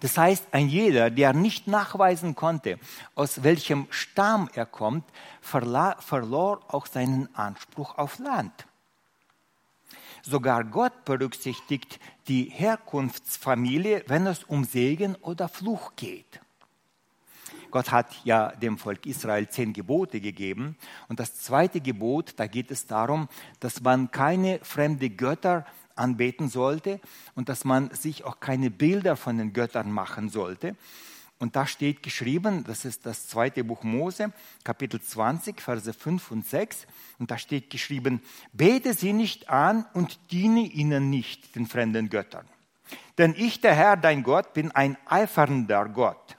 Das 0.00 0.18
heißt, 0.18 0.48
ein 0.52 0.68
jeder, 0.68 1.10
der 1.10 1.32
nicht 1.32 1.66
nachweisen 1.66 2.34
konnte, 2.34 2.78
aus 3.14 3.42
welchem 3.42 3.86
Stamm 3.90 4.50
er 4.54 4.66
kommt, 4.66 5.04
verlor 5.40 6.60
auch 6.68 6.86
seinen 6.86 7.34
Anspruch 7.34 7.96
auf 7.96 8.18
Land. 8.18 8.66
Sogar 10.22 10.64
Gott 10.64 11.04
berücksichtigt 11.04 12.00
die 12.28 12.50
Herkunftsfamilie, 12.50 14.04
wenn 14.08 14.26
es 14.26 14.44
um 14.44 14.64
Segen 14.64 15.14
oder 15.16 15.48
Fluch 15.48 15.92
geht. 15.96 16.40
Gott 17.76 17.92
hat 17.92 18.06
ja 18.24 18.52
dem 18.52 18.78
Volk 18.78 19.04
Israel 19.04 19.50
zehn 19.50 19.74
Gebote 19.74 20.18
gegeben. 20.18 20.78
Und 21.08 21.20
das 21.20 21.34
zweite 21.34 21.82
Gebot, 21.82 22.32
da 22.38 22.46
geht 22.46 22.70
es 22.70 22.86
darum, 22.86 23.28
dass 23.60 23.82
man 23.82 24.10
keine 24.10 24.60
fremde 24.62 25.10
Götter 25.10 25.66
anbeten 25.94 26.48
sollte 26.48 27.00
und 27.34 27.50
dass 27.50 27.66
man 27.66 27.90
sich 27.90 28.24
auch 28.24 28.40
keine 28.40 28.70
Bilder 28.70 29.14
von 29.14 29.36
den 29.36 29.52
Göttern 29.52 29.92
machen 29.92 30.30
sollte. 30.30 30.74
Und 31.38 31.54
da 31.54 31.66
steht 31.66 32.02
geschrieben, 32.02 32.64
das 32.64 32.86
ist 32.86 33.04
das 33.04 33.28
zweite 33.28 33.62
Buch 33.62 33.82
Mose, 33.82 34.32
Kapitel 34.64 34.98
20, 34.98 35.60
Verse 35.60 35.92
5 35.92 36.30
und 36.30 36.46
6. 36.46 36.86
Und 37.18 37.30
da 37.30 37.36
steht 37.36 37.68
geschrieben, 37.68 38.22
bete 38.54 38.94
sie 38.94 39.12
nicht 39.12 39.50
an 39.50 39.84
und 39.92 40.18
diene 40.30 40.60
ihnen 40.60 41.10
nicht, 41.10 41.54
den 41.54 41.66
fremden 41.66 42.08
Göttern. 42.08 42.46
Denn 43.18 43.34
ich, 43.36 43.60
der 43.60 43.74
Herr, 43.74 43.98
dein 43.98 44.22
Gott, 44.22 44.54
bin 44.54 44.70
ein 44.70 44.96
eifernder 45.04 45.90
Gott, 45.90 46.36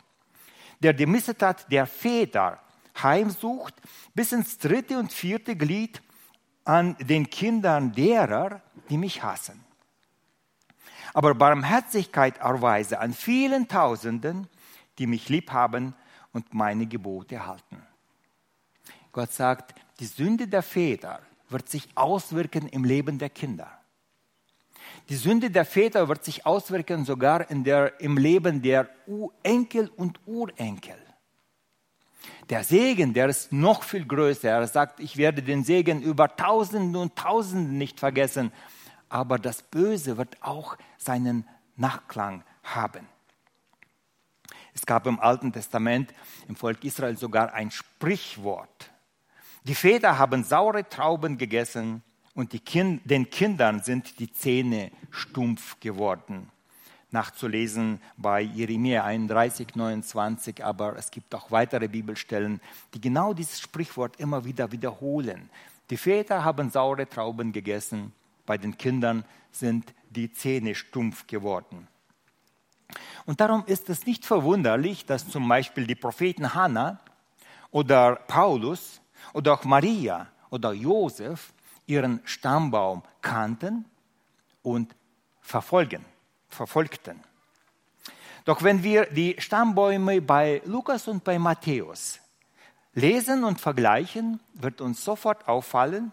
der 0.79 0.93
die 0.93 1.05
Missetat 1.05 1.71
der 1.71 1.85
Väter 1.85 2.59
heimsucht 3.01 3.73
bis 4.13 4.31
ins 4.31 4.57
dritte 4.57 4.97
und 4.97 5.11
vierte 5.11 5.55
Glied 5.55 6.01
an 6.65 6.95
den 6.99 7.29
Kindern 7.29 7.93
derer, 7.93 8.61
die 8.89 8.97
mich 8.97 9.23
hassen. 9.23 9.63
Aber 11.13 11.33
Barmherzigkeit 11.33 12.37
erweise 12.39 12.99
an 12.99 13.13
vielen 13.13 13.67
Tausenden, 13.67 14.47
die 14.99 15.07
mich 15.07 15.29
lieb 15.29 15.51
haben 15.51 15.95
und 16.33 16.53
meine 16.53 16.85
Gebote 16.85 17.45
halten. 17.45 17.81
Gott 19.11 19.31
sagt, 19.31 19.73
die 19.99 20.05
Sünde 20.05 20.47
der 20.47 20.61
Väter 20.61 21.21
wird 21.49 21.69
sich 21.69 21.87
auswirken 21.95 22.67
im 22.67 22.83
Leben 22.83 23.17
der 23.17 23.29
Kinder. 23.29 23.71
Die 25.09 25.15
Sünde 25.15 25.49
der 25.49 25.63
Väter 25.63 26.09
wird 26.09 26.25
sich 26.25 26.45
auswirken 26.45 27.05
sogar 27.05 27.49
in 27.49 27.63
der, 27.63 27.99
im 28.01 28.17
Leben 28.17 28.61
der 28.61 28.89
Enkel 29.41 29.89
und 29.95 30.19
Urenkel. 30.25 30.97
Der 32.49 32.63
Segen, 32.65 33.13
der 33.13 33.29
ist 33.29 33.53
noch 33.53 33.83
viel 33.83 34.05
größer. 34.05 34.49
Er 34.49 34.67
sagt, 34.67 34.99
ich 34.99 35.15
werde 35.15 35.41
den 35.41 35.63
Segen 35.63 36.01
über 36.01 36.35
Tausende 36.35 36.99
und 36.99 37.15
Tausende 37.15 37.71
nicht 37.73 37.99
vergessen. 37.99 38.51
Aber 39.07 39.39
das 39.39 39.61
Böse 39.61 40.17
wird 40.17 40.37
auch 40.41 40.77
seinen 40.97 41.47
Nachklang 41.77 42.43
haben. 42.63 43.07
Es 44.73 44.85
gab 44.85 45.07
im 45.07 45.19
Alten 45.21 45.53
Testament 45.53 46.13
im 46.49 46.55
Volk 46.57 46.83
Israel 46.83 47.17
sogar 47.17 47.53
ein 47.53 47.71
Sprichwort. 47.71 48.91
Die 49.63 49.75
Väter 49.75 50.17
haben 50.17 50.43
saure 50.43 50.87
Trauben 50.87 51.37
gegessen 51.37 52.03
und 52.37 52.51
kind, 52.65 53.01
den 53.03 53.31
Kindern 53.31 53.81
sind 53.81 54.19
die 54.19 54.31
Zähne 54.31 54.91
stumpf 55.09 55.79
geworden. 55.79 56.51
Nachzulesen 57.09 57.99
bei 58.15 58.41
Jeremia 58.41 59.03
31, 59.03 59.73
29, 59.73 60.63
aber 60.63 60.95
es 60.97 61.09
gibt 61.09 61.33
auch 61.33 61.49
weitere 61.49 61.87
Bibelstellen, 61.87 62.61
die 62.93 63.01
genau 63.01 63.33
dieses 63.33 63.59
Sprichwort 63.59 64.19
immer 64.19 64.45
wieder 64.45 64.71
wiederholen. 64.71 65.49
Die 65.89 65.97
Väter 65.97 66.43
haben 66.43 66.69
saure 66.69 67.09
Trauben 67.09 67.51
gegessen, 67.51 68.13
bei 68.45 68.59
den 68.59 68.77
Kindern 68.77 69.25
sind 69.51 69.91
die 70.11 70.31
Zähne 70.31 70.75
stumpf 70.75 71.25
geworden. 71.25 71.87
Und 73.25 73.41
darum 73.41 73.63
ist 73.65 73.89
es 73.89 74.05
nicht 74.05 74.27
verwunderlich, 74.27 75.07
dass 75.07 75.27
zum 75.27 75.47
Beispiel 75.47 75.87
die 75.87 75.95
Propheten 75.95 76.53
Hannah 76.53 76.99
oder 77.71 78.15
Paulus 78.15 79.01
oder 79.33 79.55
auch 79.55 79.63
Maria 79.63 80.27
oder 80.51 80.71
Josef 80.73 81.51
ihren 81.87 82.21
Stammbaum 82.25 83.01
kannten 83.21 83.85
und 84.61 84.95
verfolgen, 85.41 86.05
verfolgten. 86.49 87.23
Doch 88.45 88.63
wenn 88.63 88.83
wir 88.83 89.05
die 89.07 89.35
Stammbäume 89.39 90.21
bei 90.21 90.61
Lukas 90.65 91.07
und 91.07 91.23
bei 91.23 91.39
Matthäus 91.39 92.19
lesen 92.93 93.43
und 93.43 93.59
vergleichen, 93.59 94.39
wird 94.53 94.81
uns 94.81 95.03
sofort 95.03 95.47
auffallen, 95.47 96.11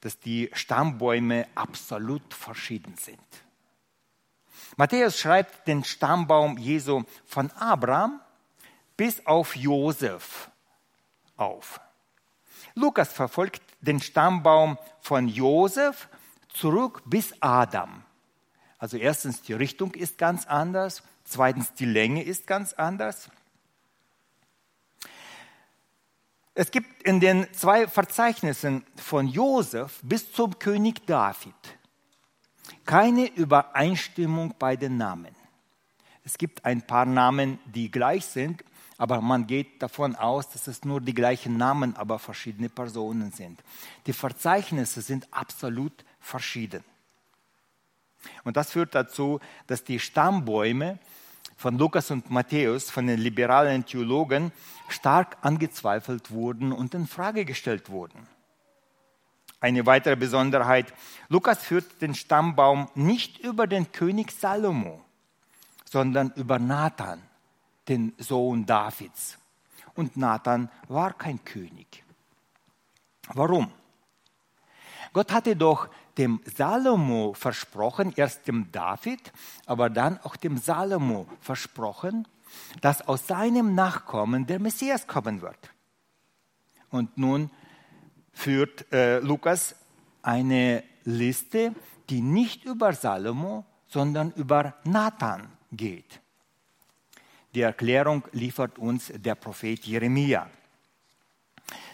dass 0.00 0.18
die 0.18 0.50
Stammbäume 0.52 1.46
absolut 1.54 2.34
verschieden 2.34 2.96
sind. 2.96 3.18
Matthäus 4.76 5.18
schreibt 5.18 5.66
den 5.66 5.84
Stammbaum 5.84 6.58
Jesu 6.58 7.04
von 7.24 7.50
Abraham 7.52 8.20
bis 8.96 9.24
auf 9.26 9.56
Josef 9.56 10.50
auf. 11.36 11.80
Lukas 12.74 13.12
verfolgt 13.12 13.62
den 13.86 14.00
Stammbaum 14.00 14.78
von 15.00 15.28
Josef 15.28 16.08
zurück 16.48 17.02
bis 17.06 17.34
Adam. 17.40 18.02
Also 18.78 18.96
erstens, 18.96 19.42
die 19.42 19.54
Richtung 19.54 19.94
ist 19.94 20.18
ganz 20.18 20.46
anders, 20.46 21.02
zweitens, 21.24 21.72
die 21.74 21.86
Länge 21.86 22.22
ist 22.22 22.46
ganz 22.46 22.72
anders. 22.74 23.30
Es 26.54 26.70
gibt 26.70 27.02
in 27.02 27.20
den 27.20 27.52
zwei 27.52 27.86
Verzeichnissen 27.86 28.84
von 28.96 29.28
Josef 29.28 30.00
bis 30.02 30.32
zum 30.32 30.58
König 30.58 31.06
David 31.06 31.54
keine 32.86 33.26
Übereinstimmung 33.34 34.54
bei 34.58 34.76
den 34.76 34.96
Namen. 34.96 35.34
Es 36.24 36.38
gibt 36.38 36.64
ein 36.64 36.86
paar 36.86 37.04
Namen, 37.04 37.58
die 37.66 37.90
gleich 37.90 38.24
sind, 38.24 38.64
aber 38.98 39.20
man 39.20 39.46
geht 39.46 39.82
davon 39.82 40.16
aus, 40.16 40.48
dass 40.50 40.66
es 40.66 40.84
nur 40.84 41.00
die 41.00 41.14
gleichen 41.14 41.56
Namen, 41.56 41.96
aber 41.96 42.18
verschiedene 42.18 42.68
Personen 42.68 43.30
sind. 43.30 43.62
Die 44.06 44.12
Verzeichnisse 44.12 45.02
sind 45.02 45.28
absolut 45.32 46.04
verschieden. 46.20 46.82
Und 48.44 48.56
das 48.56 48.72
führt 48.72 48.94
dazu, 48.94 49.40
dass 49.66 49.84
die 49.84 50.00
Stammbäume 50.00 50.98
von 51.56 51.78
Lukas 51.78 52.10
und 52.10 52.30
Matthäus, 52.30 52.90
von 52.90 53.06
den 53.06 53.20
liberalen 53.20 53.84
Theologen, 53.86 54.52
stark 54.88 55.38
angezweifelt 55.42 56.30
wurden 56.30 56.72
und 56.72 56.94
in 56.94 57.06
Frage 57.06 57.44
gestellt 57.44 57.88
wurden. 57.90 58.26
Eine 59.60 59.86
weitere 59.86 60.16
Besonderheit, 60.16 60.92
Lukas 61.28 61.58
führt 61.58 62.02
den 62.02 62.14
Stammbaum 62.14 62.88
nicht 62.94 63.38
über 63.38 63.66
den 63.66 63.90
König 63.90 64.30
Salomo, 64.32 65.02
sondern 65.84 66.30
über 66.36 66.58
Nathan, 66.58 67.22
den 67.88 68.12
Sohn 68.18 68.66
Davids. 68.66 69.38
Und 69.94 70.16
Nathan 70.16 70.70
war 70.88 71.12
kein 71.12 71.42
König. 71.44 72.04
Warum? 73.34 73.70
Gott 75.12 75.32
hatte 75.32 75.56
doch 75.56 75.88
dem 76.18 76.40
Salomo 76.44 77.34
versprochen, 77.34 78.12
erst 78.16 78.46
dem 78.48 78.70
David, 78.72 79.32
aber 79.66 79.90
dann 79.90 80.18
auch 80.20 80.36
dem 80.36 80.58
Salomo 80.58 81.26
versprochen, 81.40 82.26
dass 82.80 83.06
aus 83.06 83.26
seinem 83.26 83.74
Nachkommen 83.74 84.46
der 84.46 84.60
Messias 84.60 85.06
kommen 85.06 85.42
wird. 85.42 85.70
Und 86.90 87.18
nun 87.18 87.50
führt 88.32 88.92
äh, 88.92 89.18
Lukas 89.18 89.74
eine 90.22 90.84
Liste, 91.04 91.74
die 92.10 92.20
nicht 92.20 92.64
über 92.64 92.92
Salomo, 92.92 93.64
sondern 93.88 94.32
über 94.32 94.74
Nathan 94.84 95.48
geht. 95.72 96.20
Die 97.56 97.62
Erklärung 97.62 98.22
liefert 98.32 98.78
uns 98.78 99.10
der 99.16 99.34
Prophet 99.34 99.82
Jeremia. 99.82 100.50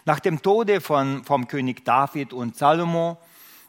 Nach 0.05 0.19
dem 0.19 0.43
Tode 0.43 0.81
von, 0.81 1.23
vom 1.23 1.47
König 1.47 1.85
David 1.85 2.33
und 2.33 2.57
Salomo 2.57 3.17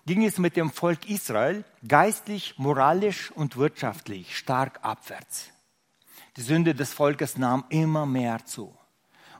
ging 0.07 0.25
es 0.25 0.39
mit 0.39 0.57
dem 0.57 0.71
Volk 0.71 1.07
Israel 1.07 1.63
geistlich, 1.87 2.55
moralisch 2.57 3.29
und 3.33 3.57
wirtschaftlich 3.57 4.35
stark 4.35 4.79
abwärts. 4.81 5.51
Die 6.35 6.41
Sünde 6.41 6.73
des 6.73 6.93
Volkes 6.93 7.37
nahm 7.37 7.63
immer 7.69 8.07
mehr 8.07 8.43
zu. 8.43 8.75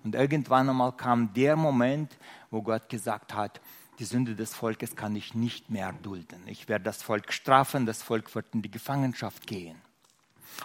Und 0.04 0.14
irgendwann 0.14 0.70
einmal 0.70 0.92
kam 0.92 1.34
der 1.34 1.56
Moment, 1.56 2.16
wo 2.52 2.62
Gott 2.62 2.88
gesagt 2.88 3.34
hat, 3.34 3.62
die 3.98 4.06
Sünde 4.06 4.36
des 4.36 4.54
Volkes 4.54 4.96
kann 4.96 5.16
ich 5.16 5.34
nicht 5.34 5.72
mehr 5.72 5.92
dulden. 6.04 6.44
Ich 6.46 6.70
werde 6.70 6.86
das 6.86 7.02
Volk 7.02 7.34
strafen, 7.34 7.88
das 7.88 8.04
Volk 8.04 8.36
wird 8.36 8.46
in 8.54 8.62
die 8.62 8.70
Gefangenschaft 8.70 9.48
gehen. 9.48 9.82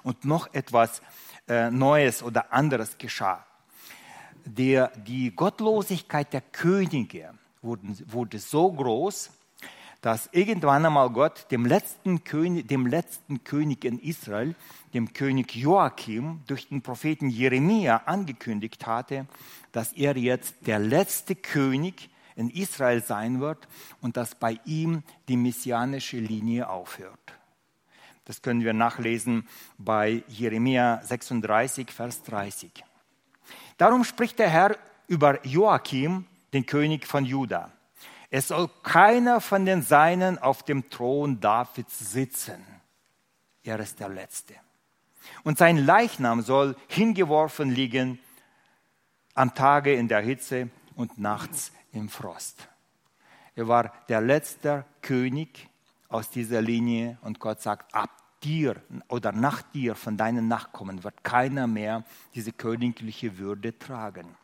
Und 0.03 0.27
noch 0.27 0.53
etwas 0.53 1.01
äh, 1.49 1.71
Neues 1.71 2.23
oder 2.23 2.53
anderes 2.53 2.99
geschah. 2.99 3.45
Der, 4.45 4.93
die 4.97 5.35
Gottlosigkeit 5.35 6.33
der 6.33 6.41
Könige 6.41 7.35
wurde, 7.63 7.87
wurde 8.07 8.39
so 8.39 8.73
groß, 8.73 9.31
dass 10.01 10.29
irgendwann 10.33 10.87
einmal 10.87 11.11
Gott 11.11 11.47
dem 11.51 11.67
letzten, 11.67 12.23
König, 12.23 12.69
dem 12.69 12.87
letzten 12.87 13.43
König 13.43 13.85
in 13.85 13.99
Israel, 13.99 14.55
dem 14.95 15.13
König 15.13 15.55
Joachim, 15.57 16.41
durch 16.47 16.69
den 16.69 16.83
Propheten 16.83 17.29
Jeremia 17.31 18.03
angekündigt 18.07 18.87
hatte, 18.87 19.27
dass 19.73 19.93
er 19.93 20.17
jetzt 20.17 20.55
der 20.67 20.79
letzte 20.79 21.35
König 21.35 22.11
in 22.37 22.51
Israel 22.51 23.03
sein 23.03 23.41
wird 23.41 23.67
und 24.01 24.17
dass 24.17 24.37
bei 24.37 24.61
ihm 24.65 25.03
die 25.27 25.37
messianische 25.37 26.19
Linie 26.19 26.69
aufhört. 26.69 27.38
Das 28.29 28.43
können 28.43 28.63
wir 28.63 28.75
nachlesen 28.75 29.49
bei 29.79 30.23
Jeremia 30.29 31.01
36, 31.03 31.91
Vers 31.91 32.23
30. 32.25 32.85
Darum 33.79 34.05
spricht 34.05 34.39
der 34.39 34.51
Herr 34.51 34.77
über 35.07 35.43
Joachim, 35.47 36.27
den 36.53 36.67
König 36.67 37.07
von 37.07 37.25
Juda. 37.25 37.73
Es 38.29 38.49
soll 38.49 38.69
keiner 38.83 39.41
von 39.41 39.65
den 39.65 39.81
Seinen 39.81 40.37
auf 40.37 40.63
dem 40.63 40.91
Thron 40.91 41.41
Davids 41.41 41.99
sitzen. 41.99 42.63
Er 43.63 43.81
ist 43.81 43.99
der 43.99 44.11
Letzte. 44.11 44.53
Und 45.43 45.57
sein 45.57 45.79
Leichnam 45.79 46.43
soll 46.43 46.77
hingeworfen 46.89 47.71
liegen 47.71 48.19
am 49.33 49.55
Tage 49.55 49.95
in 49.95 50.07
der 50.07 50.21
Hitze 50.21 50.69
und 50.97 51.17
nachts 51.17 51.73
im 51.93 52.11
Frost. 52.11 52.69
Er 53.55 53.69
war 53.69 53.91
der 54.11 54.21
letzte 54.21 54.85
König 55.01 55.68
aus 56.09 56.31
dieser 56.31 56.63
Linie 56.63 57.19
und 57.23 57.41
Gott 57.41 57.61
sagt, 57.61 57.95
ab 57.95 58.11
dir 58.43 58.77
oder 59.09 59.33
nach 59.33 59.63
dir 59.63 59.95
von 59.95 60.17
deinen 60.17 60.49
Nachkommen 60.49 61.05
wird 61.05 61.25
keiner 61.25 61.67
mehr 61.67 62.05
diese 62.35 62.53
königliche 62.53 63.39
Würde 63.39 63.79
tragen. 63.79 64.37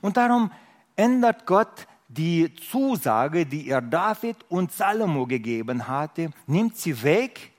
Und 0.00 0.16
darum 0.16 0.50
ändert 0.96 1.46
Gott 1.46 1.86
die 2.08 2.54
Zusage, 2.54 3.46
die 3.46 3.68
er 3.68 3.80
David 3.80 4.36
und 4.50 4.70
Salomo 4.70 5.26
gegeben 5.26 5.88
hatte, 5.88 6.30
nimmt 6.46 6.76
sie 6.76 7.02
weg 7.02 7.52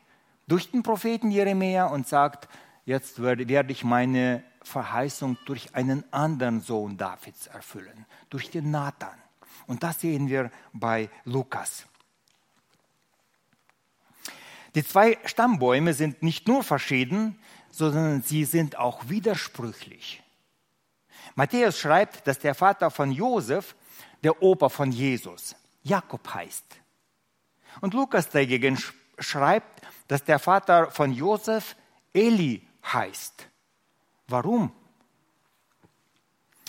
durch 0.48 0.70
den 0.70 0.84
Propheten 0.84 1.32
Jeremia 1.32 1.86
und 1.86 2.08
sagt, 2.08 2.48
jetzt 2.86 3.22
werde 3.22 3.72
ich 3.72 3.84
meine 3.84 4.44
Verheißung 4.62 5.38
durch 5.46 5.74
einen 5.74 6.04
anderen 6.12 6.62
Sohn 6.62 6.98
Davids 6.98 7.48
erfüllen, 7.48 8.06
durch 8.30 8.52
den 8.52 8.70
Nathan. 8.72 9.18
Und 9.66 9.82
das 9.82 10.02
sehen 10.02 10.28
wir 10.28 10.52
bei 10.72 11.10
Lukas. 11.26 11.86
Die 14.76 14.86
zwei 14.86 15.18
Stammbäume 15.26 15.94
sind 15.94 16.24
nicht 16.24 16.48
nur 16.48 16.64
verschieden, 16.64 17.40
sondern 17.70 18.22
sie 18.22 18.46
sind 18.46 18.78
auch 18.78 19.10
widersprüchlich. 19.10 20.24
Matthäus 21.36 21.80
schreibt, 21.80 22.28
dass 22.28 22.40
der 22.40 22.56
Vater 22.56 22.92
von 22.92 23.12
Josef 23.12 23.76
der 24.24 24.42
Opa 24.42 24.70
von 24.70 24.92
Jesus 24.92 25.56
Jakob 25.84 26.34
heißt. 26.34 26.66
Und 27.82 27.94
Lukas 27.94 28.30
dagegen 28.30 28.82
schreibt, 29.20 29.82
dass 30.08 30.24
der 30.24 30.40
Vater 30.40 30.92
von 30.92 31.12
Josef 31.12 31.76
Eli 32.14 32.68
heißt. 32.86 33.48
Warum? 34.28 34.72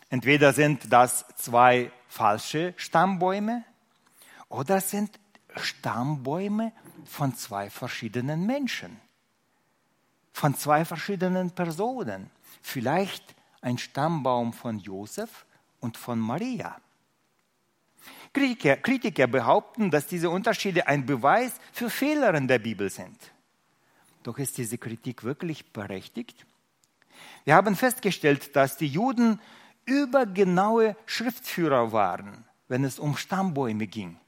Entweder 0.09 0.53
sind 0.53 0.93
das 0.93 1.25
zwei 1.37 1.91
falsche 2.09 2.75
Stammbäume 2.77 3.65
oder 4.49 4.81
sind 4.81 5.19
Stammbäume 5.57 6.73
von 7.05 7.35
zwei 7.35 7.71
verschiedenen 7.71 8.47
Menschen, 8.47 9.01
von 10.33 10.55
zwei 10.57 10.85
verschiedenen 10.85 11.51
Personen. 11.51 12.31
Vielleicht 12.63 13.35
ein 13.61 13.79
Stammbaum 13.79 14.53
von 14.53 14.79
Josef 14.79 15.47
und 15.81 15.97
von 15.97 16.19
Maria. 16.19 16.81
Kritiker, 18.33 18.77
Kritiker 18.77 19.27
behaupten, 19.27 19.91
dass 19.91 20.07
diese 20.07 20.29
Unterschiede 20.29 20.87
ein 20.87 21.07
Beweis 21.07 21.53
für 21.73 21.89
Fehler 21.89 22.35
in 22.35 22.49
der 22.49 22.59
Bibel 22.59 22.91
sind. 22.91 23.17
Doch 24.25 24.39
ist 24.39 24.59
diese 24.59 24.79
Kritik 24.79 25.23
wirklich 25.23 25.73
berechtigt? 25.73 26.45
Wir 27.45 27.55
haben 27.55 27.77
festgestellt, 27.77 28.57
dass 28.57 28.77
die 28.77 28.89
Juden 28.89 29.39
übergenaue 29.85 30.97
Schriftführer 31.07 31.93
waren, 31.93 32.45
wenn 32.69 32.85
es 32.85 32.99
um 32.99 33.17
Stammbäume 33.17 33.87
ging. 33.87 34.19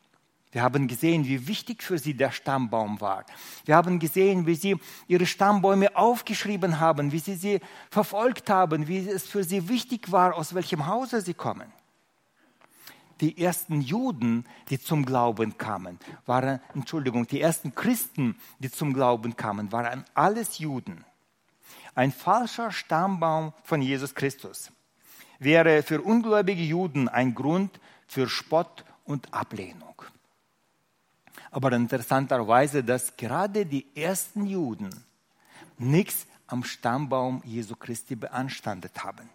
Wir 0.56 0.62
haben 0.62 0.88
gesehen, 0.88 1.26
wie 1.26 1.48
wichtig 1.48 1.82
für 1.82 1.98
sie 1.98 2.14
der 2.14 2.30
Stammbaum 2.30 2.98
war. 3.02 3.26
Wir 3.66 3.76
haben 3.76 3.98
gesehen, 3.98 4.46
wie 4.46 4.54
sie 4.54 4.78
ihre 5.06 5.26
Stammbäume 5.26 5.94
aufgeschrieben 5.94 6.80
haben, 6.80 7.12
wie 7.12 7.18
sie 7.18 7.34
sie 7.34 7.60
verfolgt 7.90 8.48
haben, 8.48 8.88
wie 8.88 9.06
es 9.06 9.26
für 9.26 9.44
sie 9.44 9.68
wichtig 9.68 10.10
war, 10.10 10.34
aus 10.34 10.54
welchem 10.54 10.86
Hause 10.86 11.20
sie 11.20 11.34
kommen. 11.34 11.70
Die 13.20 13.36
ersten 13.36 13.82
Juden, 13.82 14.46
die 14.70 14.80
zum 14.80 15.04
Glauben 15.04 15.58
kamen, 15.58 15.98
waren, 16.24 16.58
Entschuldigung, 16.74 17.26
die 17.26 17.42
ersten 17.42 17.74
Christen, 17.74 18.34
die 18.58 18.70
zum 18.70 18.94
Glauben 18.94 19.36
kamen, 19.36 19.72
waren 19.72 20.06
alles 20.14 20.58
Juden. 20.58 21.04
Ein 21.94 22.12
falscher 22.12 22.72
Stammbaum 22.72 23.52
von 23.62 23.82
Jesus 23.82 24.14
Christus 24.14 24.72
wäre 25.38 25.82
für 25.82 26.00
ungläubige 26.00 26.62
Juden 26.62 27.10
ein 27.10 27.34
Grund 27.34 27.78
für 28.06 28.26
Spott 28.26 28.86
und 29.04 29.34
Ablehnung. 29.34 29.96
Aber 31.56 31.72
interessanterweise, 31.72 32.84
dass 32.84 33.16
gerade 33.16 33.64
die 33.64 33.86
ersten 33.96 34.44
Juden 34.44 34.90
nichts 35.78 36.26
am 36.46 36.62
Stammbaum 36.64 37.40
Jesu 37.46 37.74
Christi 37.76 38.14
beanstandet 38.14 39.02
haben. 39.02 39.30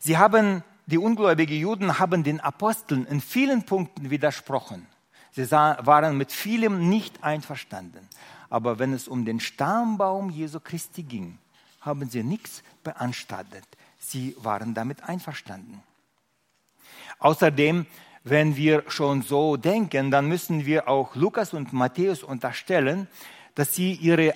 Sie 0.00 0.18
haben, 0.18 0.64
die 0.86 0.98
ungläubigen 0.98 1.56
Juden 1.56 2.00
haben 2.00 2.24
den 2.24 2.40
Aposteln 2.40 3.06
in 3.06 3.20
vielen 3.20 3.62
Punkten 3.62 4.10
widersprochen. 4.10 4.88
Sie 5.30 5.48
waren 5.48 6.18
mit 6.18 6.32
vielem 6.32 6.88
nicht 6.88 7.22
einverstanden. 7.22 8.08
Aber 8.50 8.80
wenn 8.80 8.92
es 8.92 9.06
um 9.06 9.24
den 9.24 9.38
Stammbaum 9.38 10.28
Jesu 10.28 10.58
Christi 10.58 11.04
ging, 11.04 11.38
haben 11.82 12.10
sie 12.10 12.24
nichts 12.24 12.64
beanstandet. 12.82 13.64
Sie 14.00 14.34
waren 14.40 14.74
damit 14.74 15.04
einverstanden. 15.04 15.84
Außerdem, 17.20 17.86
wenn 18.24 18.56
wir 18.56 18.84
schon 18.88 19.22
so 19.22 19.56
denken, 19.56 20.10
dann 20.10 20.28
müssen 20.28 20.64
wir 20.64 20.88
auch 20.88 21.16
Lukas 21.16 21.54
und 21.54 21.72
Matthäus 21.72 22.22
unterstellen, 22.22 23.08
dass 23.54 23.74
sie 23.74 23.94
ihre 23.94 24.34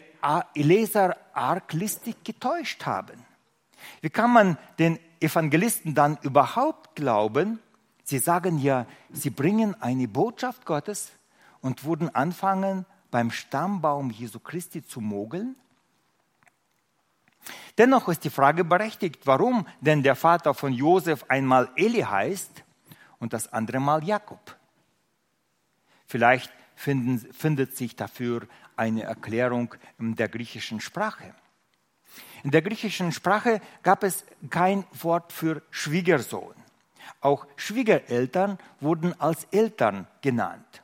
Leser 0.54 1.16
arglistig 1.32 2.24
getäuscht 2.24 2.84
haben. 2.84 3.24
Wie 4.00 4.10
kann 4.10 4.32
man 4.32 4.58
den 4.78 4.98
Evangelisten 5.20 5.94
dann 5.94 6.18
überhaupt 6.22 6.96
glauben? 6.96 7.60
Sie 8.02 8.18
sagen 8.18 8.58
ja, 8.58 8.86
sie 9.12 9.30
bringen 9.30 9.80
eine 9.80 10.08
Botschaft 10.08 10.66
Gottes 10.66 11.12
und 11.60 11.84
würden 11.84 12.14
anfangen, 12.14 12.86
beim 13.10 13.30
Stammbaum 13.30 14.10
Jesu 14.10 14.40
Christi 14.40 14.84
zu 14.84 15.00
mogeln? 15.00 15.54
Dennoch 17.78 18.08
ist 18.08 18.24
die 18.24 18.30
Frage 18.30 18.64
berechtigt, 18.64 19.26
warum 19.26 19.66
denn 19.80 20.02
der 20.02 20.16
Vater 20.16 20.54
von 20.54 20.72
Josef 20.72 21.24
einmal 21.28 21.68
Eli 21.76 22.00
heißt 22.00 22.64
und 23.18 23.32
das 23.32 23.52
andere 23.52 23.80
Mal 23.80 24.04
Jakob. 24.04 24.56
Vielleicht 26.06 26.52
finden, 26.74 27.18
findet 27.32 27.76
sich 27.76 27.96
dafür 27.96 28.46
eine 28.76 29.02
Erklärung 29.04 29.74
in 29.98 30.14
der 30.14 30.28
griechischen 30.28 30.80
Sprache. 30.80 31.34
In 32.44 32.50
der 32.50 32.62
griechischen 32.62 33.12
Sprache 33.12 33.60
gab 33.82 34.04
es 34.04 34.24
kein 34.50 34.84
Wort 34.92 35.32
für 35.32 35.62
Schwiegersohn. 35.70 36.54
Auch 37.20 37.46
Schwiegereltern 37.56 38.58
wurden 38.80 39.18
als 39.20 39.44
Eltern 39.50 40.06
genannt. 40.20 40.82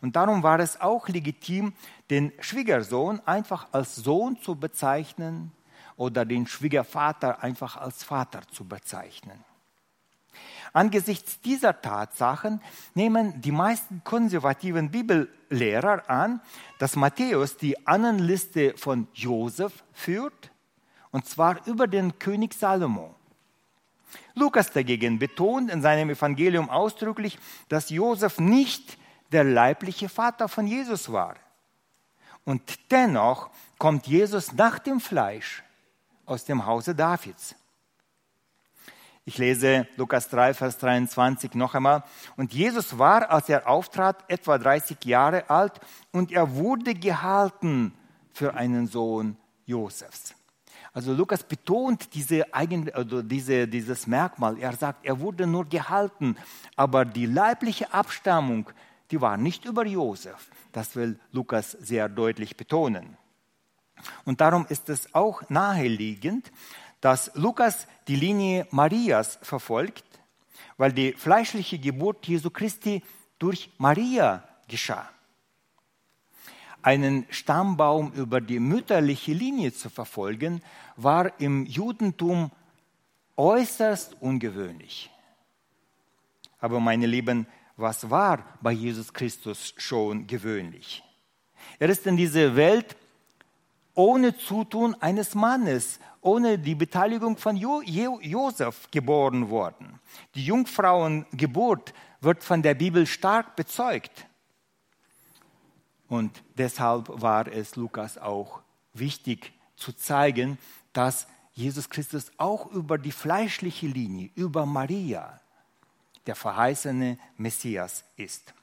Und 0.00 0.16
darum 0.16 0.42
war 0.42 0.60
es 0.60 0.80
auch 0.80 1.08
legitim, 1.08 1.74
den 2.10 2.32
Schwiegersohn 2.40 3.20
einfach 3.26 3.68
als 3.72 3.96
Sohn 3.96 4.40
zu 4.40 4.54
bezeichnen 4.56 5.52
oder 5.96 6.24
den 6.24 6.46
Schwiegervater 6.46 7.42
einfach 7.42 7.76
als 7.76 8.02
Vater 8.02 8.40
zu 8.48 8.64
bezeichnen. 8.64 9.44
Angesichts 10.72 11.40
dieser 11.40 11.80
Tatsachen 11.80 12.60
nehmen 12.94 13.40
die 13.40 13.52
meisten 13.52 14.02
konservativen 14.04 14.90
Bibellehrer 14.90 16.08
an, 16.08 16.40
dass 16.78 16.96
Matthäus 16.96 17.56
die 17.56 17.86
Annenliste 17.86 18.74
von 18.76 19.08
Josef 19.14 19.84
führt, 19.92 20.50
und 21.10 21.26
zwar 21.26 21.66
über 21.66 21.86
den 21.86 22.18
König 22.18 22.54
Salomo. 22.54 23.14
Lukas 24.34 24.72
dagegen 24.72 25.18
betont 25.18 25.70
in 25.70 25.80
seinem 25.82 26.10
Evangelium 26.10 26.70
ausdrücklich, 26.70 27.38
dass 27.68 27.90
Josef 27.90 28.38
nicht 28.38 28.98
der 29.32 29.44
leibliche 29.44 30.08
Vater 30.08 30.48
von 30.48 30.66
Jesus 30.66 31.10
war. 31.12 31.36
Und 32.44 32.90
dennoch 32.90 33.50
kommt 33.78 34.06
Jesus 34.06 34.52
nach 34.52 34.78
dem 34.78 35.00
Fleisch 35.00 35.62
aus 36.26 36.44
dem 36.44 36.66
Hause 36.66 36.94
Davids. 36.94 37.54
Ich 39.26 39.38
lese 39.38 39.86
Lukas 39.96 40.28
3, 40.28 40.52
Vers 40.52 40.76
23 40.78 41.54
noch 41.54 41.74
einmal. 41.74 42.04
Und 42.36 42.52
Jesus 42.52 42.98
war, 42.98 43.30
als 43.30 43.48
er 43.48 43.66
auftrat, 43.66 44.22
etwa 44.28 44.58
30 44.58 45.02
Jahre 45.06 45.48
alt 45.48 45.80
und 46.12 46.30
er 46.30 46.54
wurde 46.54 46.94
gehalten 46.94 47.94
für 48.34 48.52
einen 48.52 48.86
Sohn 48.86 49.38
Josefs. 49.64 50.34
Also 50.92 51.14
Lukas 51.14 51.42
betont 51.42 52.14
diese 52.14 52.52
eigen, 52.52 52.92
also 52.92 53.22
diese, 53.22 53.66
dieses 53.66 54.06
Merkmal. 54.06 54.58
Er 54.58 54.76
sagt, 54.76 55.06
er 55.06 55.18
wurde 55.18 55.46
nur 55.46 55.64
gehalten, 55.64 56.36
aber 56.76 57.06
die 57.06 57.26
leibliche 57.26 57.94
Abstammung, 57.94 58.70
die 59.10 59.20
war 59.22 59.38
nicht 59.38 59.64
über 59.64 59.86
Josef. 59.86 60.50
Das 60.70 60.96
will 60.96 61.18
Lukas 61.32 61.72
sehr 61.72 62.10
deutlich 62.10 62.58
betonen. 62.58 63.16
Und 64.24 64.40
darum 64.40 64.66
ist 64.68 64.88
es 64.90 65.14
auch 65.14 65.48
naheliegend, 65.48 66.52
dass 67.04 67.30
Lukas 67.34 67.86
die 68.08 68.16
Linie 68.16 68.66
Marias 68.70 69.38
verfolgt, 69.42 70.04
weil 70.78 70.90
die 70.90 71.12
fleischliche 71.12 71.78
Geburt 71.78 72.26
Jesu 72.26 72.48
Christi 72.48 73.02
durch 73.38 73.70
Maria 73.76 74.42
geschah 74.68 75.06
einen 76.80 77.26
Stammbaum 77.30 78.12
über 78.12 78.40
die 78.40 78.58
mütterliche 78.58 79.32
Linie 79.32 79.72
zu 79.72 79.88
verfolgen, 79.88 80.62
war 80.96 81.38
im 81.40 81.66
Judentum 81.66 82.50
äußerst 83.36 84.16
ungewöhnlich. 84.20 85.10
Aber 86.58 86.80
meine 86.80 87.06
Lieben, 87.06 87.46
was 87.76 88.08
war 88.10 88.58
bei 88.62 88.72
Jesus 88.72 89.12
Christus 89.12 89.74
schon 89.76 90.26
gewöhnlich? 90.26 91.02
Er 91.78 91.88
ist 91.88 92.06
in 92.06 92.16
diese 92.16 92.56
Welt 92.56 92.96
ohne 93.94 94.36
Zutun 94.36 94.94
eines 95.00 95.34
Mannes, 95.34 95.98
ohne 96.20 96.58
die 96.58 96.74
Beteiligung 96.74 97.36
von 97.36 97.56
jo 97.56 97.82
jo 97.82 98.18
Josef 98.20 98.90
geboren 98.90 99.50
worden. 99.50 100.00
Die 100.34 100.44
Jungfrauengeburt 100.44 101.94
wird 102.20 102.42
von 102.42 102.62
der 102.62 102.74
Bibel 102.74 103.06
stark 103.06 103.56
bezeugt. 103.56 104.26
Und 106.08 106.42
deshalb 106.56 107.08
war 107.08 107.46
es 107.46 107.76
Lukas 107.76 108.18
auch 108.18 108.60
wichtig 108.92 109.52
zu 109.76 109.92
zeigen, 109.92 110.58
dass 110.92 111.26
Jesus 111.52 111.88
Christus 111.88 112.32
auch 112.36 112.70
über 112.72 112.98
die 112.98 113.12
fleischliche 113.12 113.86
Linie, 113.86 114.30
über 114.34 114.66
Maria, 114.66 115.40
der 116.26 116.34
verheißene 116.34 117.18
Messias 117.36 118.04
ist. 118.16 118.54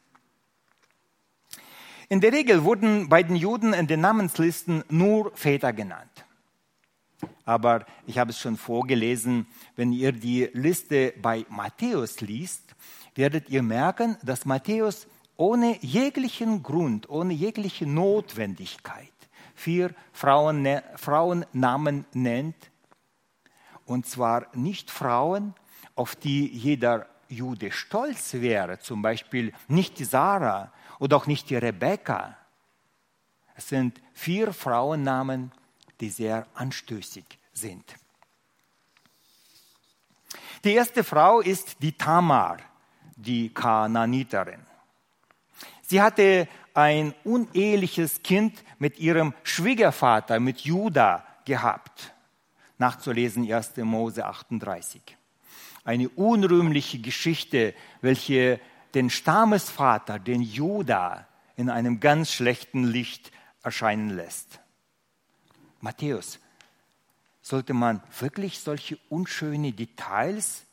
In 2.12 2.19
der 2.19 2.34
Regel 2.34 2.65
wurden 2.65 3.08
bei 3.08 3.24
den 3.24 3.38
Juden 3.38 3.71
in 3.71 3.88
den 3.88 4.02
Namenslisten 4.02 4.84
nur 4.89 5.32
Väter 5.34 5.71
genannt. 5.71 6.26
Aber 7.45 7.86
ich 8.06 8.17
habe 8.17 8.32
es 8.32 8.39
schon 8.39 8.58
vorgelesen, 8.58 9.47
wenn 9.78 9.93
ihr 9.93 10.12
die 10.12 10.50
Liste 10.52 11.13
bei 11.21 11.45
Matthäus 11.47 12.19
liest, 12.19 12.76
werdet 13.15 13.50
ihr 13.50 13.63
merken, 13.63 14.17
dass 14.24 14.43
Matthäus 14.43 15.08
ohne 15.38 15.78
jeglichen 15.80 16.62
Grund, 16.63 17.10
ohne 17.10 17.32
jegliche 17.32 17.86
Notwendigkeit 17.86 19.13
vier 19.56 19.91
Frauen, 20.12 20.67
Frauennamen 20.97 22.04
nennt. 22.12 22.58
Und 23.86 24.06
zwar 24.06 24.47
nicht 24.54 24.91
Frauen, 24.91 25.54
auf 25.95 26.17
die 26.17 26.45
jeder 26.45 27.08
Jude 27.30 27.71
stolz 27.71 28.34
wäre, 28.34 28.80
zum 28.80 29.02
Beispiel 29.02 29.54
nicht 29.69 29.97
die 29.97 30.04
Sarah 30.04 30.74
oder 31.02 31.18
auch 31.18 31.26
nicht 31.26 31.50
die 31.50 31.56
Rebekka. 31.56 32.38
Es 33.56 33.68
sind 33.70 34.00
vier 34.14 34.54
Frauennamen, 34.54 35.52
die 36.00 36.10
sehr 36.10 36.46
anstößig 36.54 37.26
sind. 37.52 37.96
Die 40.64 40.74
erste 40.74 41.04
Frau 41.04 41.42
ist 41.42 41.78
die 41.82 41.94
Tamar, 41.94 42.60
die 43.16 43.52
Kananiterin. 43.52 44.62
Sie 45.82 46.00
hatte 46.00 46.48
ein 46.76 47.16
uneheliches 47.24 48.22
Kind 48.22 48.64
mit 48.78 49.00
ihrem 49.00 49.34
Schwiegervater, 49.42 50.40
mit 50.40 50.62
Judah, 50.62 51.26
gehabt. 51.46 52.14
Nachzulesen 52.78 53.52
1. 53.52 53.78
Mose 53.78 54.24
38. 54.24 55.02
eine 55.84 56.10
unrühmliche 56.10 57.00
Geschichte, 57.00 57.74
welche 58.02 58.60
den 58.96 59.10
Stammesvater, 59.10 60.20
den 60.20 60.42
Juda, 60.42 61.28
in 61.56 61.70
einem 61.70 62.00
ganz 62.00 62.32
schlechten 62.32 62.84
Licht 62.84 63.32
erscheinen 63.64 64.10
lässt. 64.10 64.60
Matthäus, 65.80 66.40
sollte 67.42 67.74
man 67.74 68.02
wirklich 68.20 68.60
solche 68.60 68.98
unschöne 69.10 69.72
Details 69.74 70.64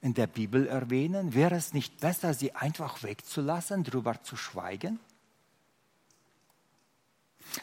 in 0.00 0.14
der 0.14 0.26
Bibel 0.26 0.66
erwähnen? 0.66 1.34
Wäre 1.34 1.54
es 1.54 1.72
nicht 1.72 2.00
besser, 2.00 2.34
sie 2.34 2.54
einfach 2.54 3.02
wegzulassen, 3.02 3.84
darüber 3.84 4.22
zu 4.22 4.36
schweigen? 4.36 5.00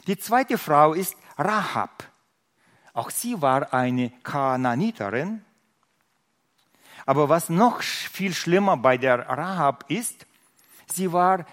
Die 0.07 0.17
zweite 0.17 0.57
Frau 0.57 0.93
ist 0.93 1.15
Rahab. 1.37 2.09
Auch 2.93 3.09
sie 3.09 3.41
war 3.41 3.73
eine 3.73 4.09
Kanaaniterin. 4.23 5.43
Aber 7.11 7.27
was 7.27 7.49
noch 7.49 7.81
viel 7.81 8.33
schlimmer 8.33 8.77
bei 8.77 8.97
der 8.97 9.27
Rahab 9.27 9.83
ist, 9.89 10.25
sie 10.87 11.11
war 11.11 11.45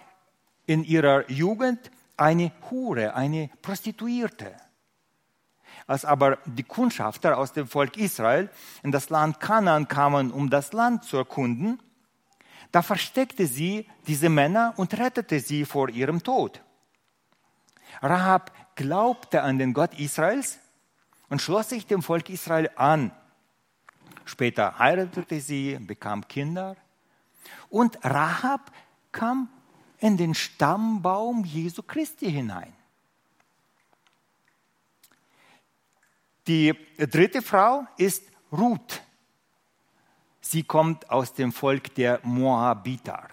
in 0.66 0.84
ihrer 0.84 1.28
Jugend 1.28 1.90
eine 2.16 2.52
Hure, 2.70 3.16
eine 3.16 3.50
Prostituierte. 3.60 4.54
Als 5.88 6.04
aber 6.04 6.38
die 6.44 6.62
Kundschafter 6.62 7.36
aus 7.36 7.54
dem 7.54 7.66
Volk 7.66 7.96
Israel 7.96 8.50
in 8.84 8.92
das 8.92 9.10
Land 9.10 9.40
Kanaan 9.40 9.88
kamen, 9.88 10.30
um 10.30 10.48
das 10.48 10.72
Land 10.72 11.02
zu 11.02 11.16
erkunden, 11.16 11.82
da 12.70 12.80
versteckte 12.80 13.48
sie 13.48 13.88
diese 14.06 14.28
Männer 14.28 14.74
und 14.76 14.96
rettete 14.96 15.40
sie 15.40 15.64
vor 15.64 15.88
ihrem 15.88 16.22
Tod. 16.22 16.62
Rahab 18.00 18.52
glaubte 18.76 19.42
an 19.42 19.58
den 19.58 19.74
Gott 19.74 19.98
Israels 19.98 20.60
und 21.28 21.42
schloss 21.42 21.70
sich 21.70 21.84
dem 21.88 22.02
Volk 22.02 22.30
Israel 22.30 22.70
an. 22.76 23.10
Später 24.28 24.78
heiratete 24.78 25.40
sie, 25.40 25.78
bekam 25.80 26.28
Kinder. 26.28 26.76
Und 27.70 27.98
Rahab 28.04 28.70
kam 29.10 29.48
in 30.00 30.18
den 30.18 30.34
Stammbaum 30.34 31.44
Jesu 31.44 31.82
Christi 31.82 32.30
hinein. 32.30 32.74
Die 36.46 36.74
dritte 36.98 37.40
Frau 37.40 37.86
ist 37.96 38.22
Ruth. 38.52 39.02
Sie 40.42 40.62
kommt 40.62 41.08
aus 41.08 41.32
dem 41.32 41.50
Volk 41.50 41.94
der 41.94 42.20
Moabiter. 42.22 43.28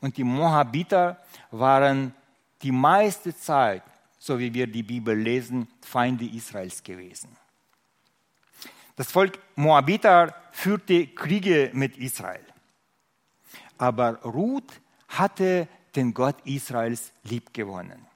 Und 0.00 0.16
die 0.16 0.24
Moabiter 0.24 1.22
waren 1.52 2.12
die 2.62 2.72
meiste 2.72 3.34
Zeit, 3.36 3.84
so 4.18 4.36
wie 4.40 4.52
wir 4.52 4.66
die 4.66 4.82
Bibel 4.82 5.16
lesen, 5.16 5.68
Feinde 5.80 6.24
Israels 6.24 6.82
gewesen. 6.82 7.36
Das 8.96 9.10
Volk 9.10 9.38
Moabiter 9.56 10.34
führte 10.52 11.06
Kriege 11.06 11.70
mit 11.72 11.96
Israel. 11.96 12.44
Aber 13.78 14.22
Ruth 14.22 14.80
hatte 15.08 15.66
den 15.96 16.14
Gott 16.14 16.36
Israels 16.44 17.12
liebgewonnen. 17.24 18.06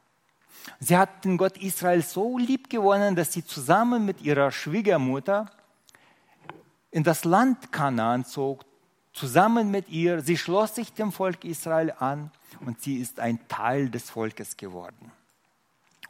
Sie 0.81 0.97
hat 0.97 1.25
den 1.25 1.37
Gott 1.37 1.57
Israels 1.59 2.13
so 2.13 2.39
liebgewonnen, 2.39 3.17
dass 3.17 3.33
sie 3.33 3.45
zusammen 3.45 4.05
mit 4.05 4.21
ihrer 4.23 4.51
Schwiegermutter 4.51 5.51
in 6.91 7.05
das 7.05 7.25
Land 7.25 7.73
Kanaan 7.73 8.25
zog, 8.25 8.65
zusammen 9.13 9.71
mit 9.71 9.89
ihr. 9.89 10.21
Sie 10.21 10.37
schloss 10.37 10.75
sich 10.75 10.93
dem 10.93 11.13
Volk 11.13 11.45
Israel 11.45 11.93
an 11.99 12.31
und 12.61 12.81
sie 12.83 12.97
ist 12.97 13.21
ein 13.21 13.47
Teil 13.49 13.91
des 13.91 14.11
Volkes 14.11 14.57
geworden. 14.57 15.13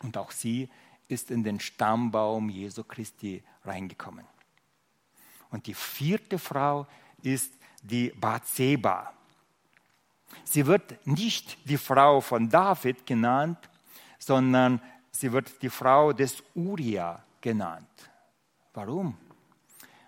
Und 0.02 0.16
auch 0.16 0.30
sie 0.30 0.68
ist 1.08 1.30
in 1.30 1.44
den 1.44 1.60
Stammbaum 1.60 2.48
Jesu 2.48 2.82
Christi 2.82 3.42
reingekommen. 3.64 4.24
Und 5.50 5.66
die 5.66 5.74
vierte 5.74 6.38
Frau 6.38 6.86
ist 7.22 7.52
die 7.82 8.10
Bathseba. 8.10 9.12
Sie 10.44 10.66
wird 10.66 11.06
nicht 11.06 11.56
die 11.68 11.78
Frau 11.78 12.20
von 12.20 12.48
David 12.48 13.06
genannt, 13.06 13.58
sondern 14.18 14.80
sie 15.10 15.32
wird 15.32 15.62
die 15.62 15.70
Frau 15.70 16.12
des 16.12 16.42
Uria 16.54 17.22
genannt. 17.40 17.88
Warum? 18.74 19.16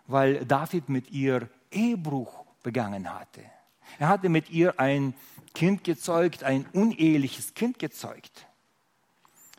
Weil 0.06 0.44
David 0.44 0.88
mit 0.88 1.10
ihr 1.10 1.48
Ehebruch 1.70 2.44
begangen 2.62 3.12
hatte. 3.12 3.44
Er 3.98 4.08
hatte 4.08 4.28
mit 4.28 4.50
ihr 4.50 4.78
ein 4.78 5.14
Kind 5.54 5.84
gezeugt, 5.84 6.44
ein 6.44 6.66
uneheliches 6.72 7.54
Kind 7.54 7.78
gezeugt. 7.78 8.46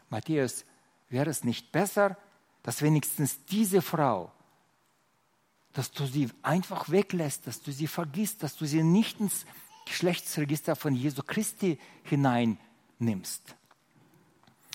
Matthäus, 0.09 0.65
wäre 1.09 1.29
es 1.29 1.43
nicht 1.43 1.71
besser, 1.71 2.17
dass 2.63 2.81
wenigstens 2.81 3.43
diese 3.45 3.81
Frau, 3.81 4.31
dass 5.73 5.91
du 5.91 6.05
sie 6.05 6.29
einfach 6.41 6.89
weglässt, 6.89 7.47
dass 7.47 7.61
du 7.61 7.71
sie 7.71 7.87
vergisst, 7.87 8.43
dass 8.43 8.55
du 8.55 8.65
sie 8.65 8.83
nicht 8.83 9.19
ins 9.19 9.45
Geschlechtsregister 9.85 10.75
von 10.75 10.95
Jesu 10.95 11.21
Christi 11.23 11.79
hineinnimmst. 12.03 13.55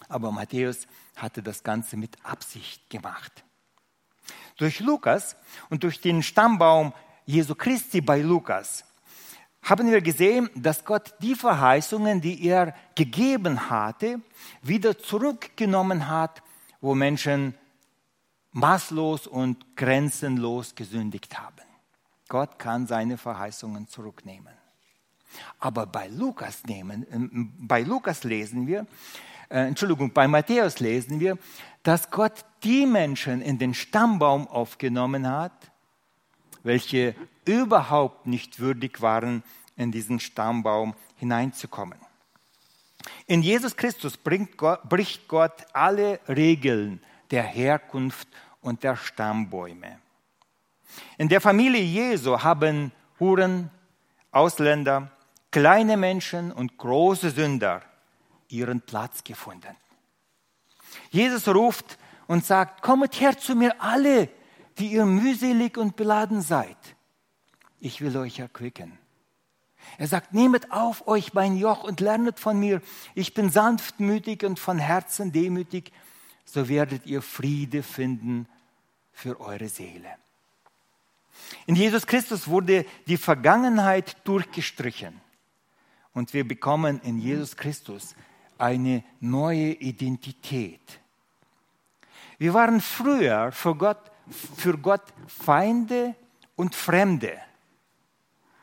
Aber 0.09 0.33
Matthäus 0.33 0.87
hatte 1.17 1.43
das 1.43 1.63
Ganze 1.63 1.97
mit 1.97 2.17
Absicht 2.25 2.89
gemacht. 2.91 3.45
Durch 4.57 4.81
Lukas 4.81 5.37
und 5.71 5.83
durch 5.83 6.01
den 6.01 6.23
Stammbaum 6.23 6.93
Jesu 7.27 7.55
Christi 7.55 8.01
bei 8.01 8.21
Lukas 8.21 8.85
haben 9.63 9.91
wir 9.91 10.03
gesehen, 10.03 10.51
dass 10.55 10.85
Gott 10.85 11.15
die 11.21 11.35
Verheißungen, 11.35 12.21
die 12.21 12.47
er 12.47 12.75
gegeben 12.95 13.71
hatte, 13.71 14.21
wieder 14.63 14.99
zurückgenommen 14.99 16.09
hat, 16.09 16.43
wo 16.83 16.95
Menschen 16.95 17.55
maßlos 18.55 19.27
und 19.27 19.77
grenzenlos 19.77 20.75
gesündigt 20.75 21.39
haben. 21.39 21.61
Gott 22.29 22.59
kann 22.59 22.87
seine 22.87 23.19
Verheißungen 23.19 23.87
zurücknehmen. 23.89 24.55
Aber 25.59 25.87
bei 25.87 26.09
Lukas, 26.09 26.65
nehmen, 26.65 27.03
äh, 27.03 27.49
bei 27.59 27.83
Lukas 27.83 28.25
lesen 28.25 28.67
wir, 28.67 28.87
äh, 29.51 29.67
Entschuldigung, 29.67 30.13
bei 30.13 30.27
Matthäus 30.29 30.79
lesen 30.81 31.21
wir, 31.21 31.37
dass 31.83 32.11
Gott 32.11 32.45
die 32.63 32.87
Menschen 32.87 33.43
in 33.43 33.59
den 33.59 33.75
Stammbaum 33.75 34.47
aufgenommen 34.49 35.29
hat, 35.29 35.71
welche 36.63 37.15
überhaupt 37.45 38.27
nicht 38.27 38.61
würdig 38.61 39.03
waren, 39.03 39.43
in 39.77 39.91
diesen 39.91 40.21
Stammbaum 40.21 40.95
hineinzukommen. 41.17 41.99
In 43.27 43.43
Jesus 43.43 43.77
Christus 43.77 44.17
bricht 44.17 45.29
Gott 45.29 45.67
alle 45.73 46.21
Regeln 46.29 47.03
der 47.31 47.43
Herkunft 47.43 48.29
und 48.65 48.83
der 48.83 48.97
Stammbäume. 48.97 49.99
In 51.19 51.29
der 51.29 51.41
Familie 51.41 51.83
Jesu 51.83 52.43
haben 52.43 52.93
Huren, 53.21 53.71
Ausländer, 54.31 55.11
kleine 55.51 55.97
Menschen 55.97 56.51
und 56.51 56.77
große 56.79 57.31
Sünder 57.31 57.83
ihren 58.49 58.81
Platz 58.81 59.23
gefunden. 59.23 59.77
Jesus 61.11 61.47
ruft 61.47 61.99
und 62.27 62.45
sagt, 62.45 62.83
kommet 62.83 63.21
her 63.21 63.37
zu 63.39 63.55
mir 63.55 63.81
alle, 63.81 64.29
die 64.79 64.93
ihr 64.93 65.05
mühselig 65.05 65.77
und 65.77 65.97
beladen 65.97 66.41
seid. 66.41 66.77
Ich 67.81 68.01
will 68.01 68.17
euch 68.17 68.39
erquicken. 68.39 68.99
Er 69.99 70.09
sagt, 70.09 70.33
nehmet 70.33 70.73
auf 70.73 71.07
euch 71.07 71.35
mein 71.35 71.57
Joch 71.57 71.85
und 71.85 72.01
lernet 72.01 72.41
von 72.41 72.59
mir. 72.59 72.81
Ich 73.15 73.35
bin 73.35 73.51
sanftmütig 73.51 74.43
und 74.43 74.59
von 74.59 74.79
Herzen 74.79 75.33
demütig, 75.33 75.93
so 76.47 76.69
werdet 76.69 77.07
ihr 77.07 77.21
Friede 77.21 77.83
finden 77.83 78.49
für 79.15 79.41
eure 79.41 79.69
Seele. 79.69 80.19
In 81.67 81.75
Jesus 81.75 82.07
Christus 82.07 82.47
wurde 82.47 82.85
die 83.07 83.17
Vergangenheit 83.17 84.17
durchgestrichen. 84.25 85.21
Und 86.13 86.33
wir 86.35 86.47
bekommen 86.47 87.01
in 87.01 87.19
Jesus 87.19 87.57
Christus 87.57 88.15
eine 88.59 89.03
neue 89.21 89.73
Identität. 89.73 91.01
Wir 92.39 92.55
waren 92.55 92.81
früher 92.81 93.51
für 93.53 93.75
Gott, 93.75 94.11
für 94.57 94.77
Gott 94.79 95.03
Feinde 95.27 96.15
und 96.57 96.75
Fremde. 96.75 97.39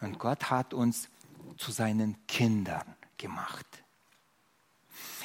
Und 0.01 0.17
Gott 0.17 0.49
hat 0.49 0.73
uns 0.73 1.09
zu 1.57 1.71
seinen 1.71 2.15
Kindern 2.27 2.95
gemacht. 3.17 3.65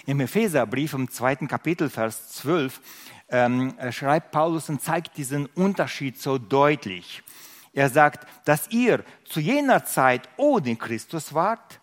Im 0.04 0.20
Epheserbrief 0.20 0.92
im 0.92 1.10
zweiten 1.10 1.48
Kapitel, 1.48 1.90
Vers 1.90 2.28
12, 2.34 2.80
ähm, 3.28 3.74
schreibt 3.90 4.30
Paulus 4.30 4.68
und 4.68 4.82
zeigt 4.82 5.16
diesen 5.16 5.46
Unterschied 5.46 6.20
so 6.20 6.38
deutlich. 6.38 7.22
Er 7.72 7.90
sagt, 7.90 8.26
dass 8.46 8.68
ihr 8.70 9.04
zu 9.24 9.40
jener 9.40 9.84
Zeit 9.84 10.28
ohne 10.36 10.76
Christus 10.76 11.34
wart, 11.34 11.80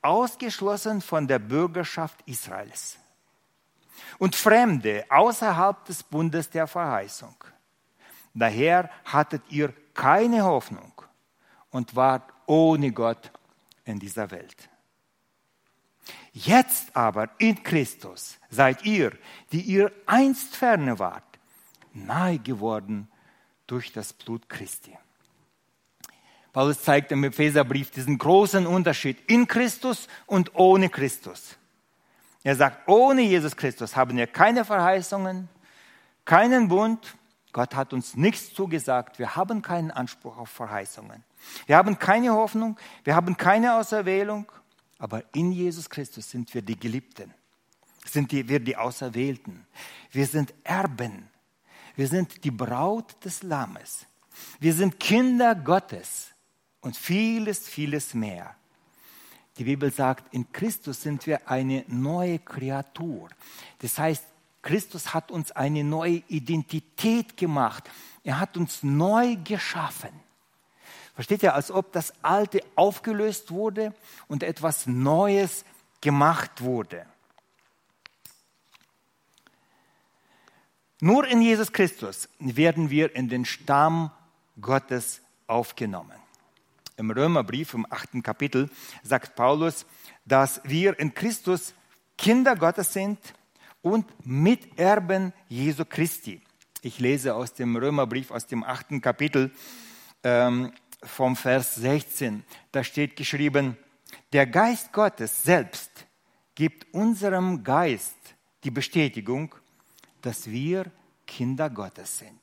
ausgeschlossen 0.00 1.00
von 1.00 1.26
der 1.26 1.38
Bürgerschaft 1.38 2.20
Israels 2.26 2.98
und 4.18 4.36
Fremde 4.36 5.04
außerhalb 5.08 5.84
des 5.84 6.02
Bundes 6.02 6.48
der 6.48 6.66
Verheißung. 6.66 7.34
Daher 8.32 8.90
hattet 9.04 9.42
ihr 9.50 9.72
keine 9.94 10.44
Hoffnung 10.44 10.92
und 11.70 11.94
wart 11.96 12.32
ohne 12.46 12.92
Gott 12.92 13.30
in 13.84 13.98
dieser 13.98 14.30
Welt. 14.30 14.68
Jetzt 16.44 16.94
aber 16.94 17.30
in 17.38 17.64
Christus 17.64 18.38
seid 18.48 18.84
ihr, 18.84 19.12
die 19.50 19.60
ihr 19.60 19.90
einst 20.06 20.54
ferne 20.54 21.00
wart, 21.00 21.24
nahe 21.92 22.38
geworden 22.38 23.08
durch 23.66 23.92
das 23.92 24.12
Blut 24.12 24.48
Christi. 24.48 24.96
Paulus 26.52 26.82
zeigt 26.82 27.10
im 27.10 27.24
Epheserbrief 27.24 27.90
diesen 27.90 28.18
großen 28.18 28.68
Unterschied 28.68 29.18
in 29.28 29.48
Christus 29.48 30.06
und 30.26 30.54
ohne 30.54 30.88
Christus. 30.88 31.56
Er 32.44 32.54
sagt, 32.54 32.86
ohne 32.88 33.22
Jesus 33.22 33.56
Christus 33.56 33.96
haben 33.96 34.16
wir 34.16 34.28
keine 34.28 34.64
Verheißungen, 34.64 35.48
keinen 36.24 36.68
Bund. 36.68 37.16
Gott 37.52 37.74
hat 37.74 37.92
uns 37.92 38.14
nichts 38.14 38.54
zugesagt. 38.54 39.18
Wir 39.18 39.34
haben 39.34 39.60
keinen 39.60 39.90
Anspruch 39.90 40.38
auf 40.38 40.50
Verheißungen. 40.50 41.24
Wir 41.66 41.76
haben 41.76 41.98
keine 41.98 42.32
Hoffnung. 42.32 42.78
Wir 43.02 43.16
haben 43.16 43.36
keine 43.36 43.74
Auserwählung. 43.74 44.50
Aber 44.98 45.22
in 45.34 45.52
Jesus 45.52 45.88
Christus 45.88 46.30
sind 46.30 46.52
wir 46.52 46.62
die 46.62 46.78
Geliebten. 46.78 47.32
Sind 48.04 48.32
die, 48.32 48.48
wir 48.48 48.60
die 48.60 48.76
Auserwählten. 48.76 49.66
Wir 50.10 50.26
sind 50.26 50.52
Erben. 50.64 51.28
Wir 51.94 52.08
sind 52.08 52.44
die 52.44 52.50
Braut 52.50 53.24
des 53.24 53.42
Lammes. 53.42 54.06
Wir 54.60 54.72
sind 54.72 54.98
Kinder 54.98 55.54
Gottes 55.54 56.28
und 56.80 56.96
vieles, 56.96 57.68
vieles 57.68 58.14
mehr. 58.14 58.54
Die 59.58 59.64
Bibel 59.64 59.92
sagt, 59.92 60.32
in 60.32 60.50
Christus 60.52 61.02
sind 61.02 61.26
wir 61.26 61.48
eine 61.48 61.84
neue 61.88 62.38
Kreatur. 62.38 63.28
Das 63.80 63.98
heißt, 63.98 64.24
Christus 64.62 65.12
hat 65.12 65.30
uns 65.30 65.50
eine 65.52 65.82
neue 65.82 66.22
Identität 66.28 67.36
gemacht. 67.36 67.84
Er 68.22 68.38
hat 68.38 68.56
uns 68.56 68.82
neu 68.82 69.36
geschaffen. 69.36 70.10
Versteht 71.18 71.42
ihr, 71.42 71.56
als 71.56 71.72
ob 71.72 71.90
das 71.90 72.12
Alte 72.22 72.60
aufgelöst 72.76 73.50
wurde 73.50 73.92
und 74.28 74.44
etwas 74.44 74.86
Neues 74.86 75.64
gemacht 76.00 76.62
wurde. 76.62 77.04
Nur 81.00 81.26
in 81.26 81.42
Jesus 81.42 81.72
Christus 81.72 82.28
werden 82.38 82.90
wir 82.90 83.16
in 83.16 83.28
den 83.28 83.44
Stamm 83.44 84.12
Gottes 84.60 85.20
aufgenommen. 85.48 86.14
Im 86.96 87.10
Römerbrief 87.10 87.74
im 87.74 87.84
achten 87.90 88.22
Kapitel 88.22 88.70
sagt 89.02 89.34
Paulus, 89.34 89.86
dass 90.24 90.60
wir 90.62 91.00
in 91.00 91.14
Christus 91.14 91.74
Kinder 92.16 92.54
Gottes 92.54 92.92
sind 92.92 93.18
und 93.82 94.06
Miterben 94.24 95.32
Jesu 95.48 95.84
Christi. 95.84 96.42
Ich 96.80 97.00
lese 97.00 97.34
aus 97.34 97.54
dem 97.54 97.74
Römerbrief, 97.74 98.30
aus 98.30 98.46
dem 98.46 98.62
achten 98.62 99.00
Kapitel 99.00 99.50
ähm, 100.22 100.72
vom 101.02 101.36
Vers 101.36 101.76
16. 101.76 102.44
Da 102.72 102.84
steht 102.84 103.16
geschrieben, 103.16 103.76
der 104.32 104.46
Geist 104.46 104.92
Gottes 104.92 105.42
selbst 105.42 106.06
gibt 106.54 106.92
unserem 106.92 107.62
Geist 107.62 108.16
die 108.64 108.70
Bestätigung, 108.70 109.54
dass 110.22 110.50
wir 110.50 110.90
Kinder 111.26 111.70
Gottes 111.70 112.18
sind. 112.18 112.40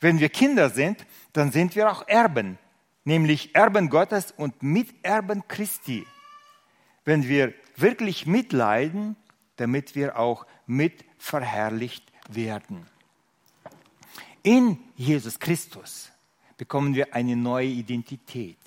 Wenn 0.00 0.18
wir 0.18 0.28
Kinder 0.28 0.70
sind, 0.70 1.06
dann 1.32 1.52
sind 1.52 1.76
wir 1.76 1.90
auch 1.90 2.06
Erben, 2.08 2.58
nämlich 3.04 3.54
Erben 3.54 3.90
Gottes 3.90 4.32
und 4.32 4.62
Miterben 4.62 5.46
Christi. 5.46 6.06
Wenn 7.04 7.28
wir 7.28 7.54
wirklich 7.76 8.26
mitleiden, 8.26 9.16
damit 9.56 9.94
wir 9.94 10.18
auch 10.18 10.46
mit 10.66 11.04
verherrlicht 11.18 12.04
werden. 12.28 12.86
In 14.42 14.78
Jesus 14.96 15.38
Christus 15.38 16.10
bekommen 16.58 16.94
wir 16.94 17.14
eine 17.14 17.36
neue 17.36 17.68
Identität. 17.68 18.58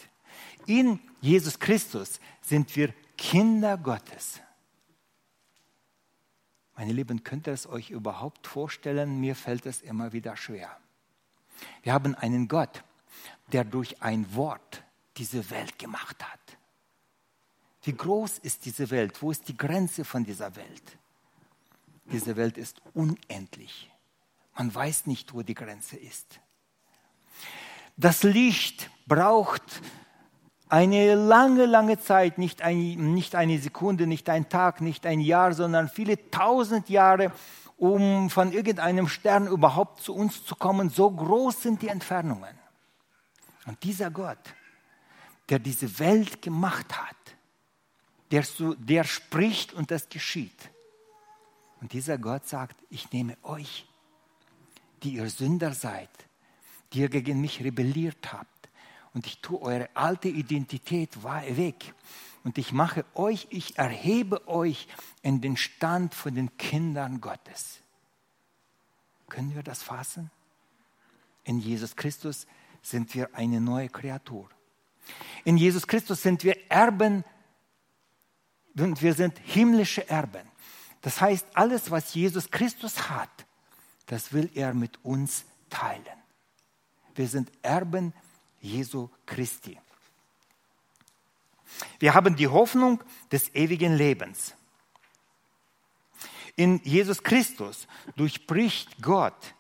In 0.66 1.00
Jesus 1.22 1.60
Christus 1.60 2.20
sind 2.42 2.76
wir 2.76 2.94
Kinder 3.16 3.78
Gottes. 3.78 4.40
Meine 6.76 6.94
Lieben, 6.94 7.24
könnt 7.24 7.48
ihr 7.48 7.54
es 7.54 7.68
euch 7.68 7.92
überhaupt 7.92 8.48
vorstellen? 8.48 9.20
Mir 9.20 9.36
fällt 9.36 9.68
es 9.68 9.84
immer 9.84 10.14
wieder 10.14 10.36
schwer. 10.36 10.76
Wir 11.84 11.94
haben 11.94 12.16
einen 12.16 12.48
Gott, 12.48 12.84
der 13.52 13.64
durch 13.64 14.02
ein 14.02 14.34
Wort 14.34 14.84
diese 15.18 15.48
Welt 15.52 15.78
gemacht 15.78 16.24
hat. 16.24 16.40
Wie 17.84 17.94
groß 17.94 18.40
ist 18.40 18.66
diese 18.66 18.90
Welt? 18.90 19.22
Wo 19.22 19.30
ist 19.30 19.48
die 19.48 19.58
Grenze 19.58 20.06
von 20.06 20.24
dieser 20.24 20.56
Welt? 20.56 20.98
Diese 22.06 22.36
Welt 22.36 22.58
ist 22.58 22.82
unendlich. 22.94 23.92
Man 24.58 24.74
weiß 24.74 25.08
nicht, 25.08 25.34
wo 25.34 25.42
die 25.42 25.54
Grenze 25.54 25.98
ist. 25.98 26.40
Das 28.02 28.24
Licht 28.24 28.90
braucht 29.06 29.62
eine 30.70 31.14
lange, 31.14 31.68
lange 31.68 32.00
Zeit, 32.00 32.40
nicht, 32.40 32.64
ein, 32.64 33.14
nicht 33.14 33.36
eine 33.36 33.60
Sekunde, 33.60 34.08
nicht 34.08 34.28
ein 34.28 34.50
Tag, 34.50 34.82
nicht 34.82 35.06
ein 35.06 35.20
Jahr, 35.20 35.54
sondern 35.54 35.88
viele 35.88 36.32
tausend 36.32 36.90
Jahre, 36.90 37.32
um 37.78 38.32
von 38.32 38.54
irgendeinem 38.54 39.08
Stern 39.08 39.46
überhaupt 39.46 40.02
zu 40.02 40.16
uns 40.16 40.44
zu 40.44 40.56
kommen. 40.56 40.90
So 40.90 41.12
groß 41.12 41.62
sind 41.62 41.84
die 41.84 41.90
Entfernungen. 41.90 42.58
Und 43.68 43.84
dieser 43.84 44.10
Gott, 44.10 44.56
der 45.50 45.60
diese 45.60 46.00
Welt 46.00 46.42
gemacht 46.42 46.98
hat, 46.98 47.16
der, 48.32 48.44
der 48.80 49.04
spricht 49.04 49.74
und 49.74 49.92
das 49.92 50.10
geschieht. 50.10 50.72
Und 51.82 51.94
dieser 51.94 52.18
Gott 52.18 52.48
sagt, 52.48 52.78
ich 52.90 53.12
nehme 53.12 53.38
euch, 53.44 53.88
die 55.04 55.18
ihr 55.18 55.30
Sünder 55.30 55.76
seid, 55.76 56.10
die 56.94 57.00
ihr 57.00 57.10
gegen 57.10 57.42
mich 57.42 57.64
rebelliert 57.64 58.34
habt, 58.34 58.62
und 59.14 59.28
ich 59.28 59.40
tue 59.40 59.62
eure 59.62 59.90
alte 59.94 60.30
Identität 60.30 61.24
weg. 61.24 61.94
Und 62.44 62.58
ich 62.58 62.72
mache 62.72 63.06
euch, 63.14 63.48
ich 63.50 63.78
erhebe 63.78 64.48
euch 64.48 64.88
in 65.22 65.42
den 65.42 65.58
Stand 65.58 66.16
von 66.16 66.34
den 66.34 66.56
Kindern 66.58 67.22
Gottes. 67.22 67.80
Können 69.28 69.54
wir 69.54 69.64
das 69.64 69.84
fassen? 69.84 70.32
In 71.44 71.60
Jesus 71.60 71.96
Christus 71.96 72.48
sind 72.82 73.14
wir 73.14 73.36
eine 73.36 73.62
neue 73.62 73.90
Kreatur. 73.90 74.50
In 75.44 75.58
Jesus 75.58 75.88
Christus 75.88 76.22
sind 76.22 76.44
wir 76.44 76.56
Erben 76.70 77.24
und 78.78 79.02
wir 79.02 79.14
sind 79.14 79.38
himmlische 79.40 80.10
Erben. 80.10 80.48
Das 81.02 81.20
heißt, 81.20 81.46
alles, 81.54 81.92
was 81.92 82.14
Jesus 82.14 82.50
Christus 82.50 83.10
hat, 83.10 83.46
das 84.06 84.34
will 84.34 84.50
er 84.54 84.74
mit 84.74 85.04
uns 85.04 85.46
teilen. 85.70 86.21
Wir 87.22 87.28
sind 87.28 87.52
Erben 87.62 88.16
Jesu 88.62 89.08
Christi. 89.28 89.78
Wir 92.00 92.16
haben 92.16 92.36
die 92.36 92.48
Hoffnung 92.48 93.04
des 93.32 93.54
ewigen 93.54 93.96
Lebens. 93.96 94.56
In 96.56 96.82
Jesus 96.84 97.22
Christus 97.22 97.88
durchbricht 98.16 99.04
Gott 99.04 99.54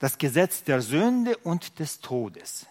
das 0.00 0.18
Gesetz 0.18 0.64
der 0.64 0.82
Sünde 0.82 1.36
und 1.36 1.78
des 1.78 2.00
Todes. 2.00 2.66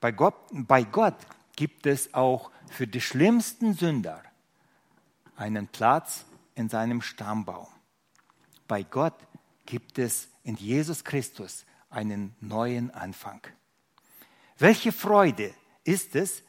Bei 0.00 0.12
Gott, 0.12 0.34
bei 0.50 0.82
Gott 0.82 1.16
gibt 1.56 1.86
es 1.86 2.12
auch 2.12 2.50
für 2.70 2.86
die 2.86 3.00
schlimmsten 3.00 3.72
Sünder 3.72 4.22
einen 5.34 5.66
Platz 5.66 6.26
in 6.56 6.68
seinem 6.68 7.00
Stammbaum. 7.00 7.68
Bei 8.68 8.82
Gott 8.82 9.16
gibt 9.64 9.98
es 9.98 10.28
in 10.42 10.56
Jesus 10.56 11.04
Christus 11.04 11.64
einen 11.94 12.34
neuen 12.40 12.90
Anfang. 12.90 13.40
Welche 14.58 14.92
Freude 14.92 15.52
ist 15.84 16.14
es, 16.16 16.42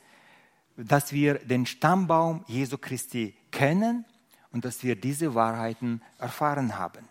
dass 0.78 1.12
wir 1.12 1.36
den 1.36 1.66
Stammbaum 1.66 2.44
Jesu 2.48 2.78
Christi 2.78 3.36
kennen 3.52 4.06
und 4.52 4.66
dass 4.66 4.84
wir 4.84 4.96
diese 4.96 5.36
Wahrheiten 5.36 6.02
erfahren 6.20 6.78
haben. 6.78 7.08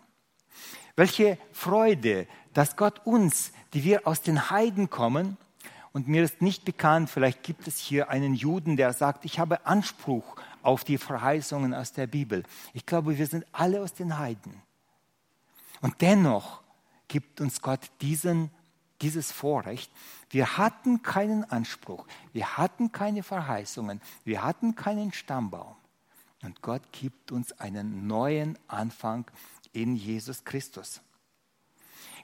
Welche 0.95 1.37
Freude, 1.51 2.27
dass 2.53 2.75
Gott 2.75 3.05
uns, 3.05 3.51
die 3.73 3.83
wir 3.83 4.07
aus 4.07 4.21
den 4.21 4.49
Heiden 4.49 4.89
kommen, 4.89 5.37
und 5.91 6.09
mir 6.09 6.23
ist 6.23 6.41
nicht 6.41 6.65
bekannt, 6.65 7.09
vielleicht 7.09 7.41
gibt 7.43 7.67
es 7.67 7.77
hier 7.77 8.09
einen 8.09 8.33
Juden, 8.33 8.75
der 8.75 8.91
sagt, 8.91 9.23
ich 9.23 9.39
habe 9.39 9.65
Anspruch 9.65 10.35
auf 10.61 10.83
die 10.83 10.97
Verheißungen 10.97 11.73
aus 11.73 11.93
der 11.93 12.05
Bibel. 12.05 12.43
Ich 12.73 12.85
glaube, 12.85 13.17
wir 13.17 13.27
sind 13.27 13.45
alle 13.53 13.81
aus 13.81 13.93
den 13.93 14.17
Heiden. 14.17 14.61
Und 15.79 16.01
dennoch 16.01 16.61
gibt 17.07 17.41
uns 17.41 17.61
Gott 17.61 17.91
diesen, 18.01 18.49
dieses 19.01 19.31
Vorrecht. 19.31 19.91
Wir 20.29 20.57
hatten 20.57 21.01
keinen 21.01 21.43
Anspruch, 21.45 22.05
wir 22.33 22.57
hatten 22.57 22.91
keine 22.91 23.23
Verheißungen, 23.23 24.01
wir 24.23 24.43
hatten 24.43 24.75
keinen 24.75 25.13
Stammbaum. 25.13 25.75
Und 26.43 26.61
Gott 26.61 26.83
gibt 26.91 27.31
uns 27.31 27.59
einen 27.59 28.07
neuen 28.07 28.57
Anfang 28.67 29.25
in 29.73 29.95
Jesus 29.95 30.43
Christus. 30.43 31.01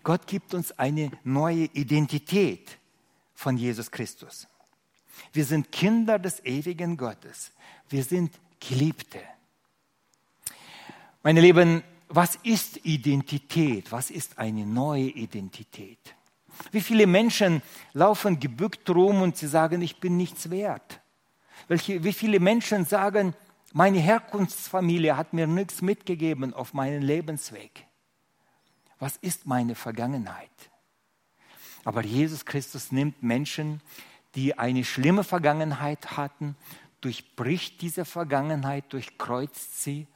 Gott 0.04 0.28
gibt 0.28 0.54
uns 0.54 0.72
eine 0.78 1.12
neue 1.24 1.66
Identität 1.66 2.78
von 3.34 3.58
Jesus 3.58 3.92
Christus. 3.92 4.48
Wir 5.34 5.46
sind 5.46 5.72
Kinder 5.72 6.20
des 6.20 6.44
ewigen 6.46 6.98
Gottes. 6.98 7.52
Wir 7.90 8.04
sind 8.04 8.34
Geliebte. 8.60 9.20
Meine 11.24 11.42
Lieben, 11.42 11.84
was 12.14 12.36
ist 12.44 12.86
Identität? 12.86 13.92
Was 13.92 14.12
ist 14.12 14.38
eine 14.38 14.66
neue 14.66 15.06
Identität? 15.06 16.16
Wie 16.72 16.82
viele 16.82 17.08
Menschen 17.08 17.62
laufen 17.94 18.40
gebückt 18.40 18.90
rum 18.90 19.22
und 19.22 19.38
sie 19.38 19.48
sagen, 19.48 19.82
ich 19.82 20.00
bin 20.00 20.18
nichts 20.18 20.50
wert? 20.50 21.00
Welche, 21.68 22.04
wie 22.04 22.14
viele 22.14 22.40
Menschen 22.40 22.86
sagen, 22.86 23.34
meine 23.74 24.00
Herkunftsfamilie 24.00 25.16
hat 25.16 25.32
mir 25.34 25.48
nichts 25.48 25.82
mitgegeben 25.82 26.54
auf 26.54 26.74
meinen 26.74 27.02
Lebensweg? 27.02 27.88
Was 29.00 29.16
ist 29.18 29.48
meine 29.48 29.76
Vergangenheit? 29.76 30.50
Aber 31.86 32.04
Jesus 32.04 32.46
Christus 32.46 32.92
nimmt 32.92 33.24
Menschen, 33.24 33.82
die 34.36 34.60
eine 34.60 34.84
schlimme 34.84 35.24
Vergangenheit 35.24 36.18
hatten, 36.18 36.56
durchbricht 37.00 37.82
diese 37.82 38.06
Vergangenheit, 38.06 38.92
durchkreuzt 38.94 39.82
sie 39.82 40.08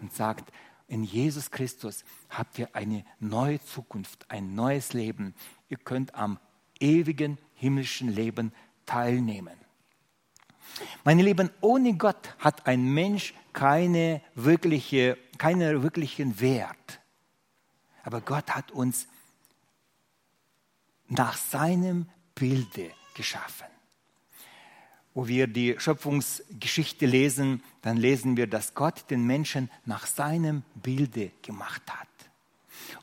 und 0.00 0.12
sagt, 0.12 0.50
in 0.92 1.04
Jesus 1.04 1.50
Christus 1.50 2.04
habt 2.28 2.58
ihr 2.58 2.68
eine 2.74 3.02
neue 3.18 3.58
Zukunft, 3.64 4.30
ein 4.30 4.54
neues 4.54 4.92
Leben. 4.92 5.34
Ihr 5.70 5.78
könnt 5.78 6.14
am 6.14 6.38
ewigen 6.80 7.38
himmlischen 7.54 8.10
Leben 8.10 8.52
teilnehmen. 8.84 9.56
Meine 11.02 11.22
Lieben, 11.22 11.48
ohne 11.62 11.96
Gott 11.96 12.36
hat 12.38 12.66
ein 12.66 12.92
Mensch 12.92 13.32
keine 13.54 14.20
wirkliche, 14.34 15.16
keinen 15.38 15.82
wirklichen 15.82 16.38
Wert. 16.40 17.00
Aber 18.02 18.20
Gott 18.20 18.54
hat 18.54 18.70
uns 18.70 19.08
nach 21.08 21.38
seinem 21.38 22.06
Bilde 22.34 22.90
geschaffen. 23.14 23.71
Wo 25.14 25.28
wir 25.28 25.46
die 25.46 25.74
Schöpfungsgeschichte 25.78 27.06
lesen, 27.06 27.62
dann 27.82 27.96
lesen 27.96 28.36
wir, 28.36 28.46
dass 28.46 28.74
Gott 28.74 29.10
den 29.10 29.26
Menschen 29.26 29.70
nach 29.84 30.06
seinem 30.06 30.62
Bilde 30.74 31.32
gemacht 31.42 31.82
hat. 31.88 32.08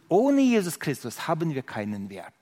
Ohne 0.07 0.41
Jesus 0.41 0.79
Christus 0.79 1.27
haben 1.27 1.53
wir 1.53 1.61
keinen 1.61 2.09
Wert. 2.09 2.33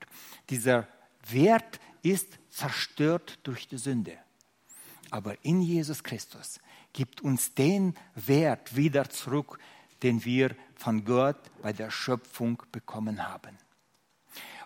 Dieser 0.48 0.88
Wert 1.28 1.78
ist 2.02 2.38
zerstört 2.50 3.38
durch 3.42 3.68
die 3.68 3.76
Sünde. 3.76 4.16
Aber 5.10 5.36
in 5.44 5.62
Jesus 5.62 6.02
Christus 6.02 6.60
gibt 6.92 7.20
uns 7.20 7.54
den 7.54 7.94
Wert 8.14 8.76
wieder 8.76 9.08
zurück, 9.08 9.58
den 10.02 10.24
wir 10.24 10.54
von 10.74 11.04
Gott 11.04 11.38
bei 11.62 11.72
der 11.72 11.90
Schöpfung 11.90 12.62
bekommen 12.72 13.26
haben. 13.26 13.56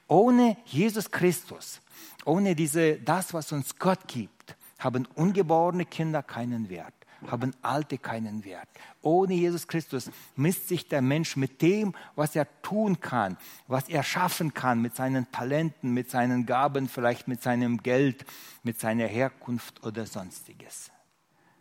Ohne 0.08 0.56
Jesus 0.66 1.10
Christus, 1.10 1.80
ohne 2.24 2.54
diese, 2.54 2.96
das, 2.96 3.32
was 3.32 3.52
uns 3.52 3.76
Gott 3.78 4.06
gibt, 4.08 4.56
haben 4.82 5.06
ungeborene 5.14 5.84
Kinder 5.84 6.22
keinen 6.22 6.68
Wert, 6.68 6.94
haben 7.26 7.54
Alte 7.62 7.98
keinen 7.98 8.44
Wert. 8.44 8.68
Ohne 9.00 9.34
Jesus 9.34 9.68
Christus 9.68 10.10
misst 10.36 10.68
sich 10.68 10.88
der 10.88 11.02
Mensch 11.02 11.36
mit 11.36 11.62
dem, 11.62 11.94
was 12.16 12.34
er 12.34 12.46
tun 12.62 13.00
kann, 13.00 13.36
was 13.66 13.88
er 13.88 14.02
schaffen 14.02 14.54
kann, 14.54 14.80
mit 14.82 14.96
seinen 14.96 15.30
Talenten, 15.30 15.92
mit 15.92 16.10
seinen 16.10 16.46
Gaben, 16.46 16.88
vielleicht 16.88 17.28
mit 17.28 17.42
seinem 17.42 17.82
Geld, 17.82 18.24
mit 18.62 18.80
seiner 18.80 19.06
Herkunft 19.06 19.82
oder 19.84 20.06
sonstiges. 20.06 20.90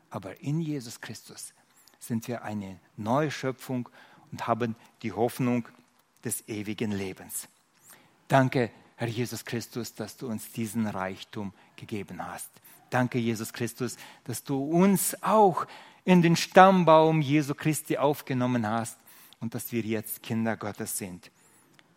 Aber 0.09 0.41
in 0.41 0.61
Jesus 0.61 0.99
Christus 0.99 1.53
sind 1.99 2.27
wir 2.27 2.43
eine 2.43 2.79
neue 2.97 3.31
Schöpfung 3.31 3.87
und 4.31 4.47
haben 4.47 4.75
die 5.03 5.11
Hoffnung 5.11 5.67
des 6.23 6.47
ewigen 6.47 6.91
Lebens. 6.91 7.47
Danke, 8.27 8.71
Herr 8.95 9.07
Jesus 9.07 9.45
Christus, 9.45 9.93
dass 9.93 10.17
du 10.17 10.27
uns 10.27 10.51
diesen 10.51 10.87
Reichtum 10.87 11.53
gegeben 11.75 12.25
hast. 12.25 12.49
Danke, 12.91 13.17
Jesus 13.17 13.53
Christus, 13.53 13.97
dass 14.25 14.43
du 14.43 14.63
uns 14.63 15.15
auch 15.23 15.65
in 16.03 16.21
den 16.21 16.35
Stammbaum 16.35 17.21
Jesu 17.21 17.55
Christi 17.55 17.97
aufgenommen 17.97 18.67
hast 18.67 18.99
und 19.39 19.55
dass 19.55 19.71
wir 19.71 19.81
jetzt 19.81 20.21
Kinder 20.21 20.57
Gottes 20.57 20.97
sind. 20.97 21.31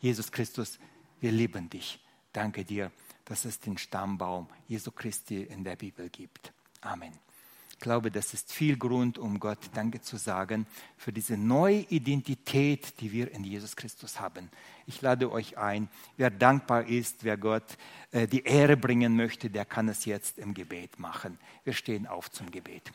Jesus 0.00 0.30
Christus, 0.30 0.78
wir 1.20 1.32
lieben 1.32 1.68
dich. 1.68 2.00
Danke 2.32 2.64
dir, 2.64 2.90
dass 3.24 3.44
es 3.44 3.60
den 3.60 3.76
Stammbaum 3.76 4.48
Jesu 4.68 4.90
Christi 4.92 5.42
in 5.42 5.64
der 5.64 5.76
Bibel 5.76 6.08
gibt. 6.10 6.52
Amen. 6.80 7.12
Ich 7.74 7.80
glaube, 7.80 8.12
das 8.12 8.32
ist 8.32 8.52
viel 8.52 8.78
Grund, 8.78 9.18
um 9.18 9.40
Gott 9.40 9.58
Danke 9.74 10.00
zu 10.00 10.16
sagen 10.16 10.64
für 10.96 11.12
diese 11.12 11.36
neue 11.36 11.80
Identität, 11.80 13.00
die 13.00 13.10
wir 13.10 13.32
in 13.32 13.42
Jesus 13.42 13.74
Christus 13.74 14.20
haben. 14.20 14.48
Ich 14.86 15.02
lade 15.02 15.30
euch 15.30 15.58
ein, 15.58 15.88
wer 16.16 16.30
dankbar 16.30 16.86
ist, 16.86 17.24
wer 17.24 17.36
Gott 17.36 17.64
äh, 18.12 18.28
die 18.28 18.44
Ehre 18.44 18.76
bringen 18.76 19.16
möchte, 19.16 19.50
der 19.50 19.64
kann 19.64 19.88
es 19.88 20.04
jetzt 20.04 20.38
im 20.38 20.54
Gebet 20.54 21.00
machen. 21.00 21.36
Wir 21.64 21.72
stehen 21.72 22.06
auf 22.06 22.30
zum 22.30 22.48
Gebet. 22.52 22.92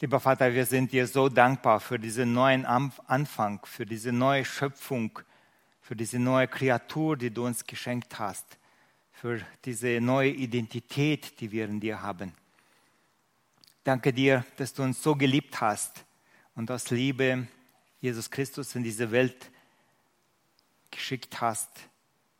Lieber 0.00 0.18
Vater, 0.18 0.52
wir 0.54 0.64
sind 0.64 0.92
dir 0.92 1.06
so 1.06 1.28
dankbar 1.28 1.78
für 1.78 1.98
diesen 1.98 2.32
neuen 2.32 2.64
Anfang, 2.64 3.60
für 3.64 3.84
diese 3.84 4.12
neue 4.12 4.46
Schöpfung, 4.46 5.18
für 5.82 5.94
diese 5.94 6.18
neue 6.18 6.48
Kreatur, 6.48 7.18
die 7.18 7.30
du 7.30 7.44
uns 7.44 7.66
geschenkt 7.66 8.18
hast 8.18 8.58
für 9.22 9.40
diese 9.64 10.00
neue 10.00 10.32
Identität, 10.32 11.38
die 11.38 11.52
wir 11.52 11.66
in 11.66 11.78
dir 11.78 12.02
haben. 12.02 12.34
Danke 13.84 14.12
dir, 14.12 14.44
dass 14.56 14.74
du 14.74 14.82
uns 14.82 15.00
so 15.00 15.14
geliebt 15.14 15.60
hast 15.60 16.04
und 16.56 16.68
aus 16.72 16.90
Liebe 16.90 17.46
Jesus 18.00 18.28
Christus 18.32 18.74
in 18.74 18.82
diese 18.82 19.12
Welt 19.12 19.48
geschickt 20.90 21.40
hast, 21.40 21.70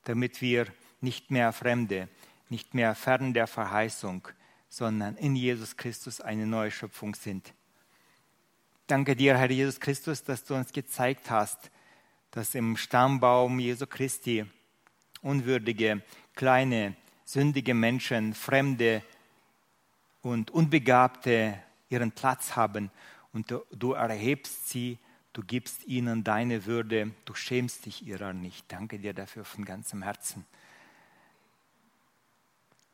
damit 0.02 0.40
wir 0.40 0.66
nicht 1.00 1.30
mehr 1.30 1.52
Fremde, 1.52 2.08
nicht 2.48 2.74
mehr 2.74 2.96
fern 2.96 3.32
der 3.32 3.46
Verheißung, 3.46 4.26
sondern 4.68 5.16
in 5.18 5.36
Jesus 5.36 5.76
Christus 5.76 6.20
eine 6.20 6.48
neue 6.48 6.72
Schöpfung 6.72 7.14
sind. 7.14 7.54
Danke 8.88 9.14
dir, 9.14 9.38
Herr 9.38 9.52
Jesus 9.52 9.78
Christus, 9.78 10.24
dass 10.24 10.42
du 10.42 10.56
uns 10.56 10.72
gezeigt 10.72 11.30
hast, 11.30 11.70
dass 12.32 12.56
im 12.56 12.76
Stammbaum 12.76 13.60
Jesu 13.60 13.86
Christi 13.86 14.46
unwürdige 15.20 16.02
kleine, 16.34 16.94
sündige 17.24 17.74
Menschen, 17.74 18.34
Fremde 18.34 19.02
und 20.22 20.50
Unbegabte 20.50 21.58
ihren 21.88 22.12
Platz 22.12 22.56
haben 22.56 22.90
und 23.32 23.54
du, 23.70 23.92
erhebst 23.92 24.68
sie, 24.68 24.98
du 25.32 25.42
gibst 25.42 25.84
ihnen 25.86 26.24
deine 26.24 26.66
Würde, 26.66 27.12
du 27.24 27.34
schämst 27.34 27.86
dich 27.86 28.06
ihrer 28.06 28.32
nicht. 28.32 28.64
Danke 28.68 28.98
dir 28.98 29.14
dafür 29.14 29.44
von 29.44 29.64
ganzem 29.64 30.02
Herzen. 30.02 30.44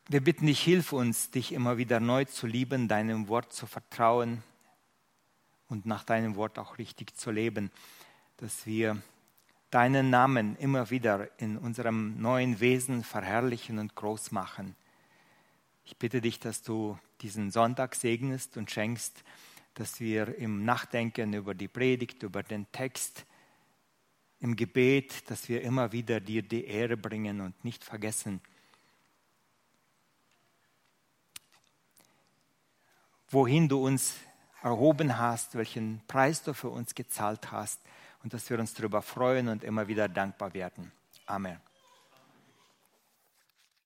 Wir 0.09 0.22
bitten 0.22 0.47
dich, 0.47 0.62
hilf 0.62 0.93
uns, 0.93 1.30
dich 1.30 1.53
immer 1.53 1.76
wieder 1.76 2.01
neu 2.01 2.24
zu 2.24 2.47
lieben, 2.47 2.89
deinem 2.89 3.28
Wort 3.28 3.53
zu 3.53 3.66
vertrauen 3.66 4.43
und 5.68 5.84
nach 5.84 6.03
deinem 6.05 6.36
Wort 6.36 6.59
auch 6.59 6.78
richtig 6.78 7.14
zu 7.14 7.30
leben, 7.30 7.70
dass 8.39 8.64
wir 8.64 9.03
deinen 9.71 10.11
Namen 10.11 10.57
immer 10.57 10.91
wieder 10.91 11.29
in 11.39 11.59
unserem 11.59 12.21
neuen 12.21 12.61
Wesen 12.61 13.05
verherrlichen 13.05 13.79
und 13.79 13.95
groß 13.95 14.31
machen. 14.31 14.75
Ich 15.85 15.97
bitte 15.97 16.21
dich, 16.21 16.39
dass 16.41 16.62
du 16.62 16.99
diesen 17.21 17.51
Sonntag 17.51 17.95
segnest 17.95 18.57
und 18.57 18.71
schenkst, 18.71 19.23
dass 19.75 20.01
wir 20.01 20.37
im 20.39 20.64
Nachdenken 20.64 21.35
über 21.35 21.55
die 21.55 21.69
Predigt, 21.69 22.23
über 22.23 22.43
den 22.43 22.71
Text, 22.73 23.25
im 24.41 24.55
Gebet, 24.57 25.31
dass 25.31 25.49
wir 25.49 25.62
immer 25.62 25.93
wieder 25.93 26.21
dir 26.21 26.43
die 26.43 26.64
Ehre 26.64 26.97
bringen 26.97 27.41
und 27.41 27.64
nicht 27.64 27.85
vergessen, 27.85 28.41
wohin 33.31 33.69
du 33.69 33.85
uns 33.85 34.14
erhoben 34.62 35.19
hast, 35.19 35.55
welchen 35.55 36.01
Preis 36.07 36.43
du 36.43 36.55
für 36.55 36.71
uns 36.71 36.95
gezahlt 36.95 37.53
hast 37.53 37.81
und 38.29 38.35
dass 38.35 38.51
wir 38.51 38.59
uns 38.59 38.74
darüber 38.74 39.01
freuen 39.01 39.49
und 39.49 39.64
immer 39.64 39.89
wieder 39.89 40.07
dankbar 40.07 40.53
werden. 40.53 40.93
Amen. 41.24 41.68